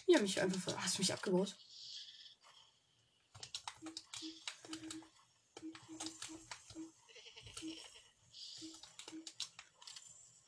Ja, 0.07 0.19
mich 0.19 0.41
einfach. 0.41 0.75
Hast 0.77 0.97
du 0.97 1.01
mich 1.01 1.13
abgebaut? 1.13 1.55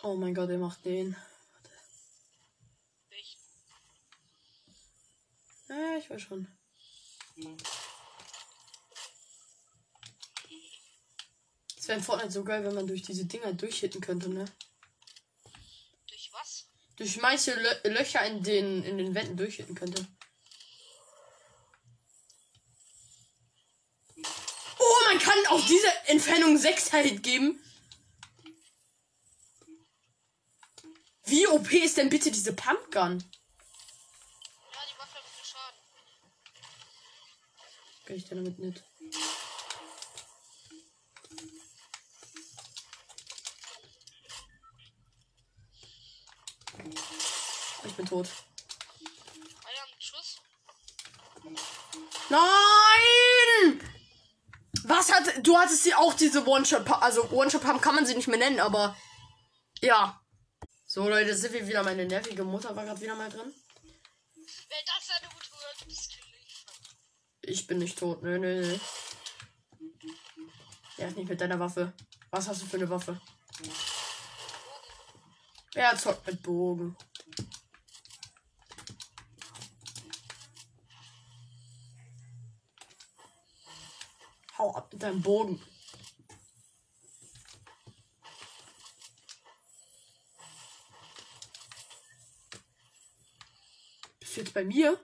Oh 0.01 0.15
mein 0.15 0.33
Gott, 0.33 0.49
er 0.49 0.57
macht 0.57 0.85
den. 0.85 1.15
Ja, 6.19 6.25
schon. 6.25 6.47
Es 11.77 11.87
wäre 11.87 11.97
in 11.97 12.03
Fortnite 12.03 12.31
so 12.31 12.43
geil, 12.43 12.63
wenn 12.63 12.75
man 12.75 12.87
durch 12.87 13.03
diese 13.03 13.25
Dinger 13.25 13.53
durchhitten 13.53 14.01
könnte, 14.01 14.29
ne? 14.29 14.45
Durch 16.07 16.29
was? 16.33 16.67
Durch 16.97 17.17
manche 17.17 17.53
Lö 17.53 17.89
Löcher 17.91 18.25
in 18.25 18.43
den, 18.43 18.83
in 18.83 18.97
den 18.97 19.15
Wänden 19.15 19.37
durchhitten 19.37 19.75
könnte. 19.75 20.05
Oh, 24.77 25.05
man 25.05 25.19
kann 25.19 25.45
auf 25.47 25.65
diese 25.65 25.87
Entfernung 26.07 26.57
6 26.57 26.91
Hit 26.91 27.23
geben. 27.23 27.63
Wie 31.25 31.47
OP 31.47 31.71
ist 31.71 31.97
denn 31.97 32.09
bitte 32.09 32.31
diese 32.31 32.53
Pumpgun? 32.53 33.23
Ja, 34.73 34.79
die 34.89 34.97
macht 34.97 35.13
halt 35.13 35.25
viel 35.25 35.45
Schaden. 35.45 35.79
Kann 38.09 38.17
ich 38.17 38.25
damit 38.25 38.57
nicht? 38.57 38.83
Ich 47.85 47.93
bin 47.93 48.05
tot. 48.07 48.27
Ah. 52.31 52.39
Nein! 53.61 53.79
Was 54.85 55.13
hat. 55.13 55.45
Du 55.45 55.55
hattest 55.55 55.83
sie 55.83 55.93
auch 55.93 56.15
diese 56.15 56.47
One-Shot. 56.47 56.89
Also 56.89 57.29
One-Shot-Pump 57.29 57.79
kann 57.79 57.93
man 57.93 58.07
sie 58.07 58.15
nicht 58.15 58.27
mehr 58.27 58.39
nennen, 58.39 58.59
aber. 58.59 58.97
Ja. 59.81 60.19
So, 60.87 61.07
Leute, 61.07 61.35
sind 61.35 61.53
wir 61.53 61.67
wieder. 61.67 61.83
Meine 61.83 62.07
nervige 62.07 62.43
Mutter 62.43 62.75
war 62.75 62.85
gerade 62.85 63.01
wieder 63.01 63.13
mal 63.13 63.29
drin. 63.29 63.53
Ich 67.49 67.65
bin 67.65 67.79
nicht 67.79 67.97
tot. 67.97 68.21
Nö, 68.21 68.37
nö, 68.37 68.61
nö. 68.61 68.77
Er 70.97 71.07
ist 71.07 71.17
nicht 71.17 71.29
mit 71.29 71.41
deiner 71.41 71.59
Waffe. 71.59 71.93
Was 72.29 72.47
hast 72.47 72.61
du 72.61 72.67
für 72.67 72.77
eine 72.77 72.89
Waffe? 72.89 73.19
Er 75.73 75.97
zockt 75.97 76.27
mit 76.27 76.43
Bogen. 76.43 76.95
Hau 84.59 84.75
ab 84.75 84.93
mit 84.93 85.01
deinem 85.01 85.21
Bogen. 85.21 85.59
Bist 94.19 94.35
du 94.37 94.41
jetzt 94.41 94.53
bei 94.53 94.63
mir? 94.63 94.99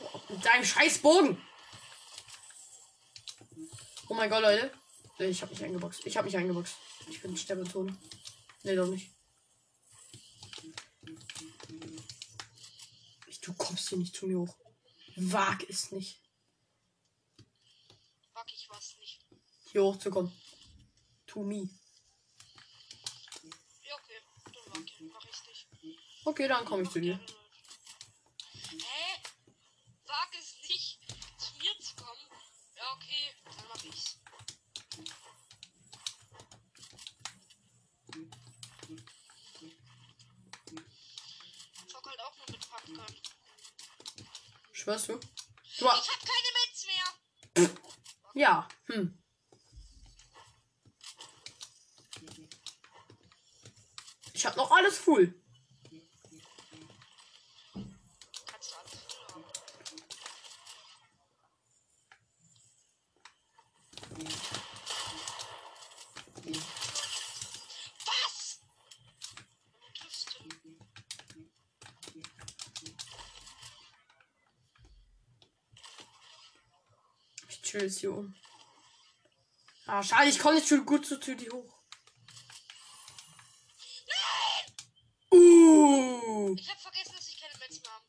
Hau 0.00 0.14
ab 0.14 0.30
mit 0.30 0.35
deinem 0.46 0.64
scheiß 0.64 0.98
Bogen. 0.98 1.40
Oh 4.08 4.14
mein 4.14 4.30
Gott, 4.30 4.42
Leute. 4.42 4.72
Ich 5.18 5.42
hab 5.42 5.50
mich 5.50 5.62
eingeboxt. 5.64 6.06
Ich 6.06 6.16
hab 6.16 6.24
mich 6.24 6.36
eingeboxt. 6.36 6.76
Ich 7.08 7.20
bin 7.22 7.36
Sterbetone. 7.36 7.96
Nee, 8.62 8.76
doch 8.76 8.86
nicht. 8.86 9.10
Du 13.42 13.54
kommst 13.54 13.88
hier 13.88 13.98
nicht 13.98 14.14
zu 14.14 14.26
mir 14.26 14.40
hoch. 14.40 14.56
Wag 15.16 15.62
es 15.68 15.92
nicht, 15.92 16.20
Wag 18.34 18.52
ich 18.52 18.68
was 18.68 18.96
nicht. 18.98 19.24
hier 19.70 19.84
hochzukommen. 19.84 20.32
To 21.28 21.44
me. 21.44 21.68
Ja, 23.82 23.94
okay. 23.94 24.20
Dann 24.52 24.64
wag 24.74 24.84
ich, 24.84 25.00
mach 25.12 25.24
ich's 25.26 25.46
nicht. 25.46 25.68
Okay, 26.24 26.48
dann 26.48 26.64
komme 26.64 26.82
ich 26.82 26.90
zu 26.90 27.00
dir. 27.00 27.20
Hä? 28.68 29.22
Wag 30.06 30.28
es 30.40 30.56
nicht, 30.68 30.98
zu 31.38 31.54
mir 31.58 31.78
zu 31.80 31.94
kommen. 31.94 32.20
Ja, 32.74 32.92
okay, 32.96 33.32
dann 33.44 33.68
mach 33.68 33.84
ich's. 33.84 34.18
Zock 41.88 42.06
halt 42.06 42.20
auch 42.20 42.36
nur 42.36 42.46
mit 42.50 42.68
Pumpgun. 42.68 43.16
Schwörst 44.72 45.08
du? 45.08 45.14
Du 45.16 45.20
Ich 45.78 45.82
hast. 45.82 46.10
hab 46.10 46.20
keine 46.20 46.50
Mets 46.58 46.86
mehr. 46.86 47.70
Ja. 48.34 48.68
Hm. 48.86 49.22
Ich 54.34 54.44
hab 54.46 54.56
noch 54.56 54.70
alles 54.70 54.98
full. 54.98 55.34
Kannst 58.46 58.70
du 58.70 58.76
alles 58.76 58.92
voll 59.00 59.26
haben. 59.34 59.44
Was? 68.06 68.60
Warum 69.80 69.94
triffst 69.94 70.34
du? 70.34 70.76
Hier 77.68 78.12
um. 78.12 78.34
Ah, 79.86 80.02
schade, 80.02 80.28
ich 80.28 80.38
komme 80.38 80.54
nicht 80.54 80.68
schon 80.68 80.86
gut 80.86 81.06
zu 81.06 81.16
dir 81.18 81.52
hoch. 81.52 81.76
Uh. 85.32 86.54
Ich 86.56 86.70
hab 86.70 86.80
vergessen, 86.80 87.14
dass 87.16 87.28
ich 87.28 87.40
keine 87.40 87.58
Mets 87.58 87.82
mehr 87.82 87.92
habe. 87.92 88.04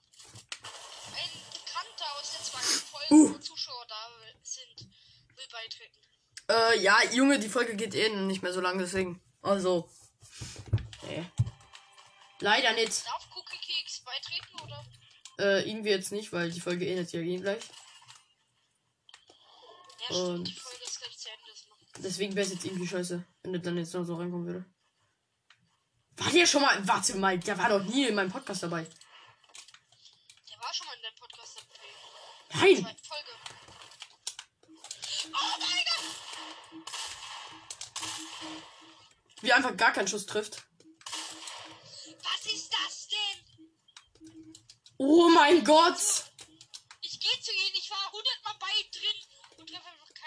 Ein 1.16 1.30
Bekannter 1.54 2.20
aus 2.20 2.32
der 2.32 2.44
zweiten 2.44 2.88
Folge, 2.88 3.36
Uh. 3.36 3.38
Zuschauer 3.40 3.86
da 3.88 4.10
sind, 4.44 4.88
will 5.36 5.48
beitreten. 5.52 5.98
Äh, 6.50 6.80
ja, 6.80 6.98
Junge, 7.12 7.40
die 7.40 7.50
Folge 7.50 7.76
geht 7.76 7.96
eh 7.96 8.10
nicht 8.10 8.44
mehr 8.44 8.54
so 8.54 8.62
lange, 8.62 8.84
deswegen. 8.84 9.22
Also. 9.42 9.90
Nee. 11.08 11.26
Leider 12.40 12.74
nicht. 12.74 13.06
Darf 13.06 13.28
Cookie 13.36 13.58
Keks 13.58 14.02
beitreten 14.02 14.62
oder? 14.64 14.86
Äh, 15.40 15.70
irgendwie 15.70 15.90
jetzt 15.90 16.12
nicht, 16.12 16.32
weil 16.32 16.52
die 16.52 16.62
Folge 16.62 16.88
endet 16.90 17.12
ja 17.12 17.20
eh 17.20 17.38
gleich. 17.38 17.64
Ja, 20.10 20.16
stimmt, 20.16 20.30
Und- 20.40 20.48
die 20.48 20.54
Folge 20.54 20.84
ist 20.84 21.00
gleich 21.00 21.18
zu 21.18 21.30
Ende. 21.30 22.04
Deswegen 22.08 22.36
wäre 22.36 22.46
es 22.46 22.54
jetzt 22.54 22.66
irgendwie 22.66 22.88
scheiße, 22.88 23.26
wenn 23.44 23.52
der 23.54 23.62
dann 23.62 23.78
jetzt 23.78 23.94
noch 23.94 24.04
so 24.04 24.16
reinkommen 24.16 24.46
würde. 24.46 24.66
War 26.18 26.32
der 26.32 26.46
schon 26.48 26.62
mal. 26.62 26.88
Warte 26.88 27.16
mal, 27.18 27.38
der 27.40 27.58
war 27.58 27.70
doch 27.70 27.84
nie 27.84 28.08
in 28.08 28.16
meinem 28.16 28.32
Podcast 28.32 28.64
dabei. 28.64 28.84
Der 28.84 30.60
war 30.60 30.74
schon 30.74 30.88
mal 30.88 30.96
in 30.96 31.02
der 31.04 31.12
Podcast 31.20 31.58
dabei. 31.58 32.66
Nein! 32.66 32.98
Folge. 33.04 33.32
Oh 35.26 35.58
mein 35.60 35.84
Gott! 35.86 36.06
Wie 39.42 39.54
einfach 39.54 39.78
gar 39.78 39.92
keinen 39.94 40.08
Schuss 40.08 40.26
trifft. 40.26 40.64
Was 42.24 42.46
ist 42.52 42.72
das 42.74 43.08
denn? 43.10 44.58
Oh 44.98 45.30
mein 45.30 45.64
Gott! 45.64 46.27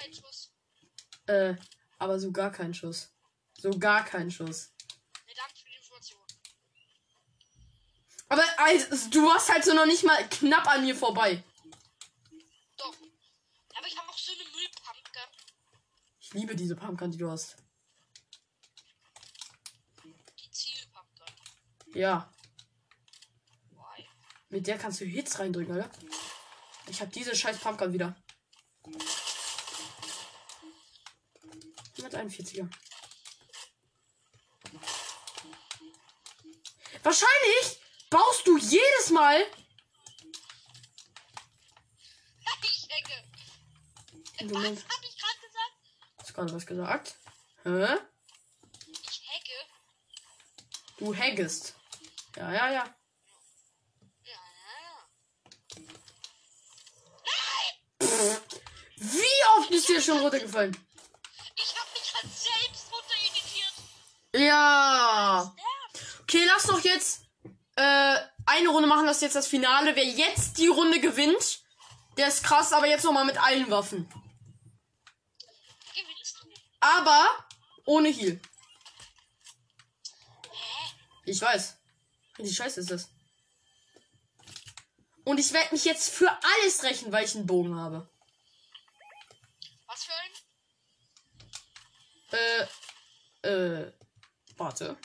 Keinen 0.00 0.14
Schuss. 0.14 0.52
Äh, 1.26 1.54
aber 1.98 2.18
so 2.18 2.32
gar 2.32 2.50
keinen 2.50 2.74
Schuss. 2.74 3.12
So 3.58 3.70
gar 3.70 4.04
keinen 4.04 4.30
Schuss. 4.30 4.72
Ne, 5.26 5.34
danke 5.36 5.56
für 5.56 5.68
die 5.68 5.76
Information. 5.76 6.20
Aber 8.28 8.44
also, 8.58 9.10
du 9.10 9.26
warst 9.26 9.48
halt 9.50 9.64
so 9.64 9.74
noch 9.74 9.86
nicht 9.86 10.04
mal 10.04 10.28
knapp 10.28 10.66
an 10.68 10.82
mir 10.84 10.94
vorbei. 10.96 11.42
Doch. 12.76 12.94
Aber 13.76 13.86
ich 13.86 13.98
habe 13.98 14.08
auch 14.08 14.18
so 14.18 14.32
eine 14.32 14.44
Müllpumpgun. 14.44 15.22
Ich 16.20 16.32
liebe 16.32 16.56
diese 16.56 16.76
Pumpgun, 16.76 17.10
die 17.10 17.18
du 17.18 17.30
hast. 17.30 17.56
Die. 21.92 21.98
Ja, 21.98 22.32
Why? 23.72 24.06
mit 24.48 24.66
der 24.66 24.78
kannst 24.78 25.00
du 25.00 25.04
Hits 25.04 25.38
reindrücken, 25.40 25.74
oder? 25.74 25.90
Ich 26.86 27.00
habe 27.00 27.10
diese 27.10 27.34
scheiß 27.34 27.58
Pumpgun 27.58 27.92
wieder. 27.92 28.16
141er. 32.00 32.68
Wahrscheinlich 37.02 37.80
baust 38.10 38.46
du 38.46 38.58
jedes 38.58 39.10
Mal. 39.10 39.46
ich 42.62 42.88
hacke. 42.90 43.24
Was 44.52 44.64
habe 44.64 45.06
ich 45.06 45.16
gerade 45.18 45.40
gesagt? 45.46 45.74
Hast 46.18 46.28
du 46.28 46.34
gerade 46.34 46.52
was 46.52 46.66
gesagt? 46.66 47.16
Hä? 47.64 47.96
Ich 49.10 49.22
hacke. 49.28 49.58
Du 50.98 51.16
haggest. 51.16 51.74
Ja, 52.36 52.52
ja, 52.52 52.70
ja. 52.70 52.94
Ja, 54.24 54.40
ja, 54.60 54.76
ja. 58.08 58.40
Wie 58.96 59.58
oft 59.58 59.70
ist 59.70 59.88
dir 59.88 60.00
schon 60.00 60.20
runtergefallen? 60.20 60.76
Ja. 64.40 65.54
Okay, 66.22 66.44
lass 66.46 66.62
doch 66.62 66.80
jetzt 66.80 67.26
äh, 67.76 68.18
eine 68.46 68.68
Runde 68.70 68.88
machen, 68.88 69.06
das 69.06 69.18
ist 69.18 69.22
jetzt 69.22 69.36
das 69.36 69.46
Finale. 69.46 69.94
Wer 69.94 70.04
jetzt 70.04 70.56
die 70.56 70.68
Runde 70.68 70.98
gewinnt, 70.98 71.60
der 72.16 72.28
ist 72.28 72.42
krass, 72.42 72.72
aber 72.72 72.86
jetzt 72.86 73.04
nochmal 73.04 73.26
mit 73.26 73.36
allen 73.38 73.70
Waffen. 73.70 74.08
Gewinnst 75.94 76.38
du? 76.42 76.48
Aber 76.80 77.46
ohne 77.84 78.08
Heal. 78.08 78.40
Ich 81.26 81.42
weiß. 81.42 81.76
Wie 82.38 82.54
scheiße 82.54 82.80
ist 82.80 82.90
das? 82.90 83.10
Und 85.24 85.38
ich 85.38 85.52
werde 85.52 85.74
mich 85.74 85.84
jetzt 85.84 86.08
für 86.14 86.30
alles 86.30 86.82
rächen, 86.82 87.12
weil 87.12 87.26
ich 87.26 87.36
einen 87.36 87.46
Bogen 87.46 87.76
habe. 87.76 88.10
Was 89.86 90.04
für 90.04 90.12
ein? 92.32 92.68
Äh, 93.42 93.48
äh, 93.48 93.92
warte. 94.60 94.96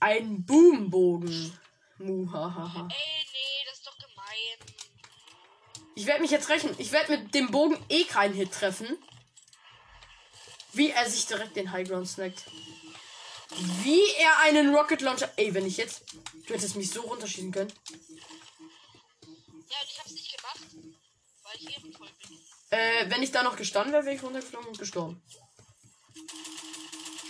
Ein 0.00 0.44
Boombogen. 0.46 1.58
Muhahaha. 1.98 2.88
Ey, 2.90 3.26
nee, 3.32 3.64
das 3.66 3.78
ist 3.78 3.86
doch 3.86 3.98
gemein. 3.98 4.58
Ich 5.96 6.06
werde 6.06 6.22
mich 6.22 6.30
jetzt 6.30 6.48
rächen. 6.48 6.74
Ich 6.78 6.92
werde 6.92 7.18
mit 7.18 7.34
dem 7.34 7.50
Bogen 7.50 7.76
eh 7.88 8.04
keinen 8.04 8.34
Hit 8.34 8.52
treffen. 8.52 8.96
Wie 10.72 10.90
er 10.90 11.10
sich 11.10 11.26
direkt 11.26 11.56
den 11.56 11.72
Highground 11.72 12.08
snackt. 12.08 12.44
Wie 13.82 14.02
er 14.18 14.38
einen 14.40 14.74
Rocket 14.74 15.00
Launcher. 15.00 15.32
Ey, 15.36 15.52
wenn 15.54 15.66
ich 15.66 15.78
jetzt. 15.78 16.04
Du 16.46 16.54
hättest 16.54 16.76
mich 16.76 16.90
so 16.90 17.00
runterschießen 17.00 17.50
können. 17.50 17.72
Ja, 19.22 19.80
und 19.80 19.90
ich 19.90 19.98
hab's 19.98 20.12
nicht 20.12 20.36
gemacht, 20.36 20.60
weil 21.42 21.56
ich 21.58 21.76
ehrenvoll 21.76 22.08
bin. 22.20 22.38
Äh, 22.70 23.10
wenn 23.10 23.22
ich 23.22 23.32
da 23.32 23.42
noch 23.42 23.56
gestanden 23.56 23.92
wäre, 23.92 24.04
wäre 24.04 24.14
ich 24.14 24.22
runtergeflogen 24.22 24.68
und 24.68 24.78
gestorben. 24.78 25.22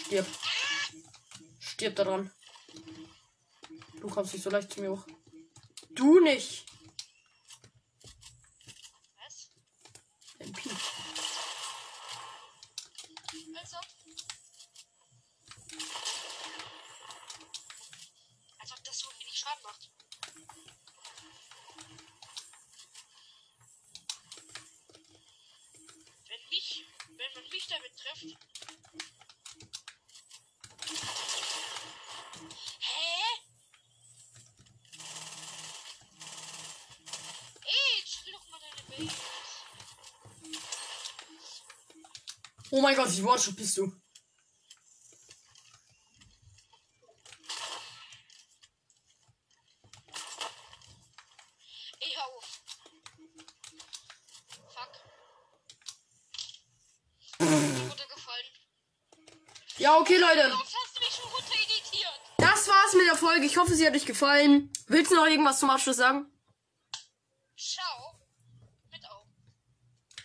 Stirb. 0.07 0.27
Stirb 1.77 1.95
da 1.95 2.05
dran. 2.05 2.33
Du 4.01 4.09
kommst 4.09 4.33
nicht 4.33 4.43
so 4.43 4.49
leicht 4.49 4.73
zu 4.73 4.81
mir 4.81 4.93
hoch. 4.93 5.05
Du 5.91 6.21
nicht. 6.21 6.65
Was? 9.19 9.51
MP. 10.39 10.71
Also. 13.57 13.77
Als 18.59 18.73
ob 18.73 18.83
das 18.83 18.99
so 18.99 19.09
wenig 19.21 19.35
Schaden 19.39 19.63
macht. 19.63 19.91
Wenn 26.27 26.49
mich, 26.49 26.87
wenn 27.19 27.35
man 27.35 27.51
mich 27.51 27.67
damit 27.69 27.93
trifft. 27.99 28.39
Hä? 32.79 33.23
Ey, 37.65 38.03
chill 38.05 38.33
doch 38.33 38.47
mal 38.51 38.61
deine 38.61 38.83
Base. 38.89 39.17
Oh 42.77 42.83
mein 42.83 42.95
Gott, 42.95 43.11
wie 43.11 43.25
Watch 43.25 43.51
bist 43.57 43.79
du? 43.79 43.91
Hör 52.17 52.27
auf. 52.27 52.61
Fuck. 54.75 54.93
Ich 57.39 57.47
runtergefallen. 57.49 58.47
Ja, 59.79 59.97
okay, 59.97 60.19
Leute. 60.19 60.53
Das 62.37 62.69
war's 62.69 62.93
mit 62.93 63.07
der 63.07 63.17
Folge. 63.17 63.47
Ich 63.47 63.57
hoffe, 63.57 63.75
sie 63.75 63.87
hat 63.87 63.95
euch 63.95 64.05
gefallen. 64.05 64.71
Willst 64.87 65.11
du 65.11 65.17
noch 65.17 65.27
irgendwas 65.27 65.61
zum 65.61 65.71
Abschluss 65.71 65.97
sagen? 65.97 66.31
Ciao. 67.57 68.21
Mit 68.91 69.03
Au. 69.09 69.27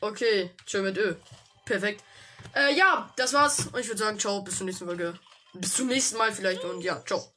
Okay, 0.02 0.54
tschö 0.66 0.82
mit 0.82 0.98
Ö. 0.98 1.16
Perfekt. 1.64 2.04
Äh, 2.56 2.76
ja, 2.76 3.12
das 3.16 3.34
war's. 3.34 3.68
Und 3.68 3.80
ich 3.80 3.88
würde 3.88 4.00
sagen, 4.00 4.20
ciao, 4.20 4.42
bis 4.42 4.58
zur 4.58 4.66
nächsten 4.66 4.86
Folge. 4.86 5.14
Bis 5.54 5.76
zum 5.76 5.88
nächsten 5.88 6.18
Mal 6.18 6.32
vielleicht 6.32 6.64
und 6.64 6.82
ja, 6.82 7.04
ciao. 7.06 7.34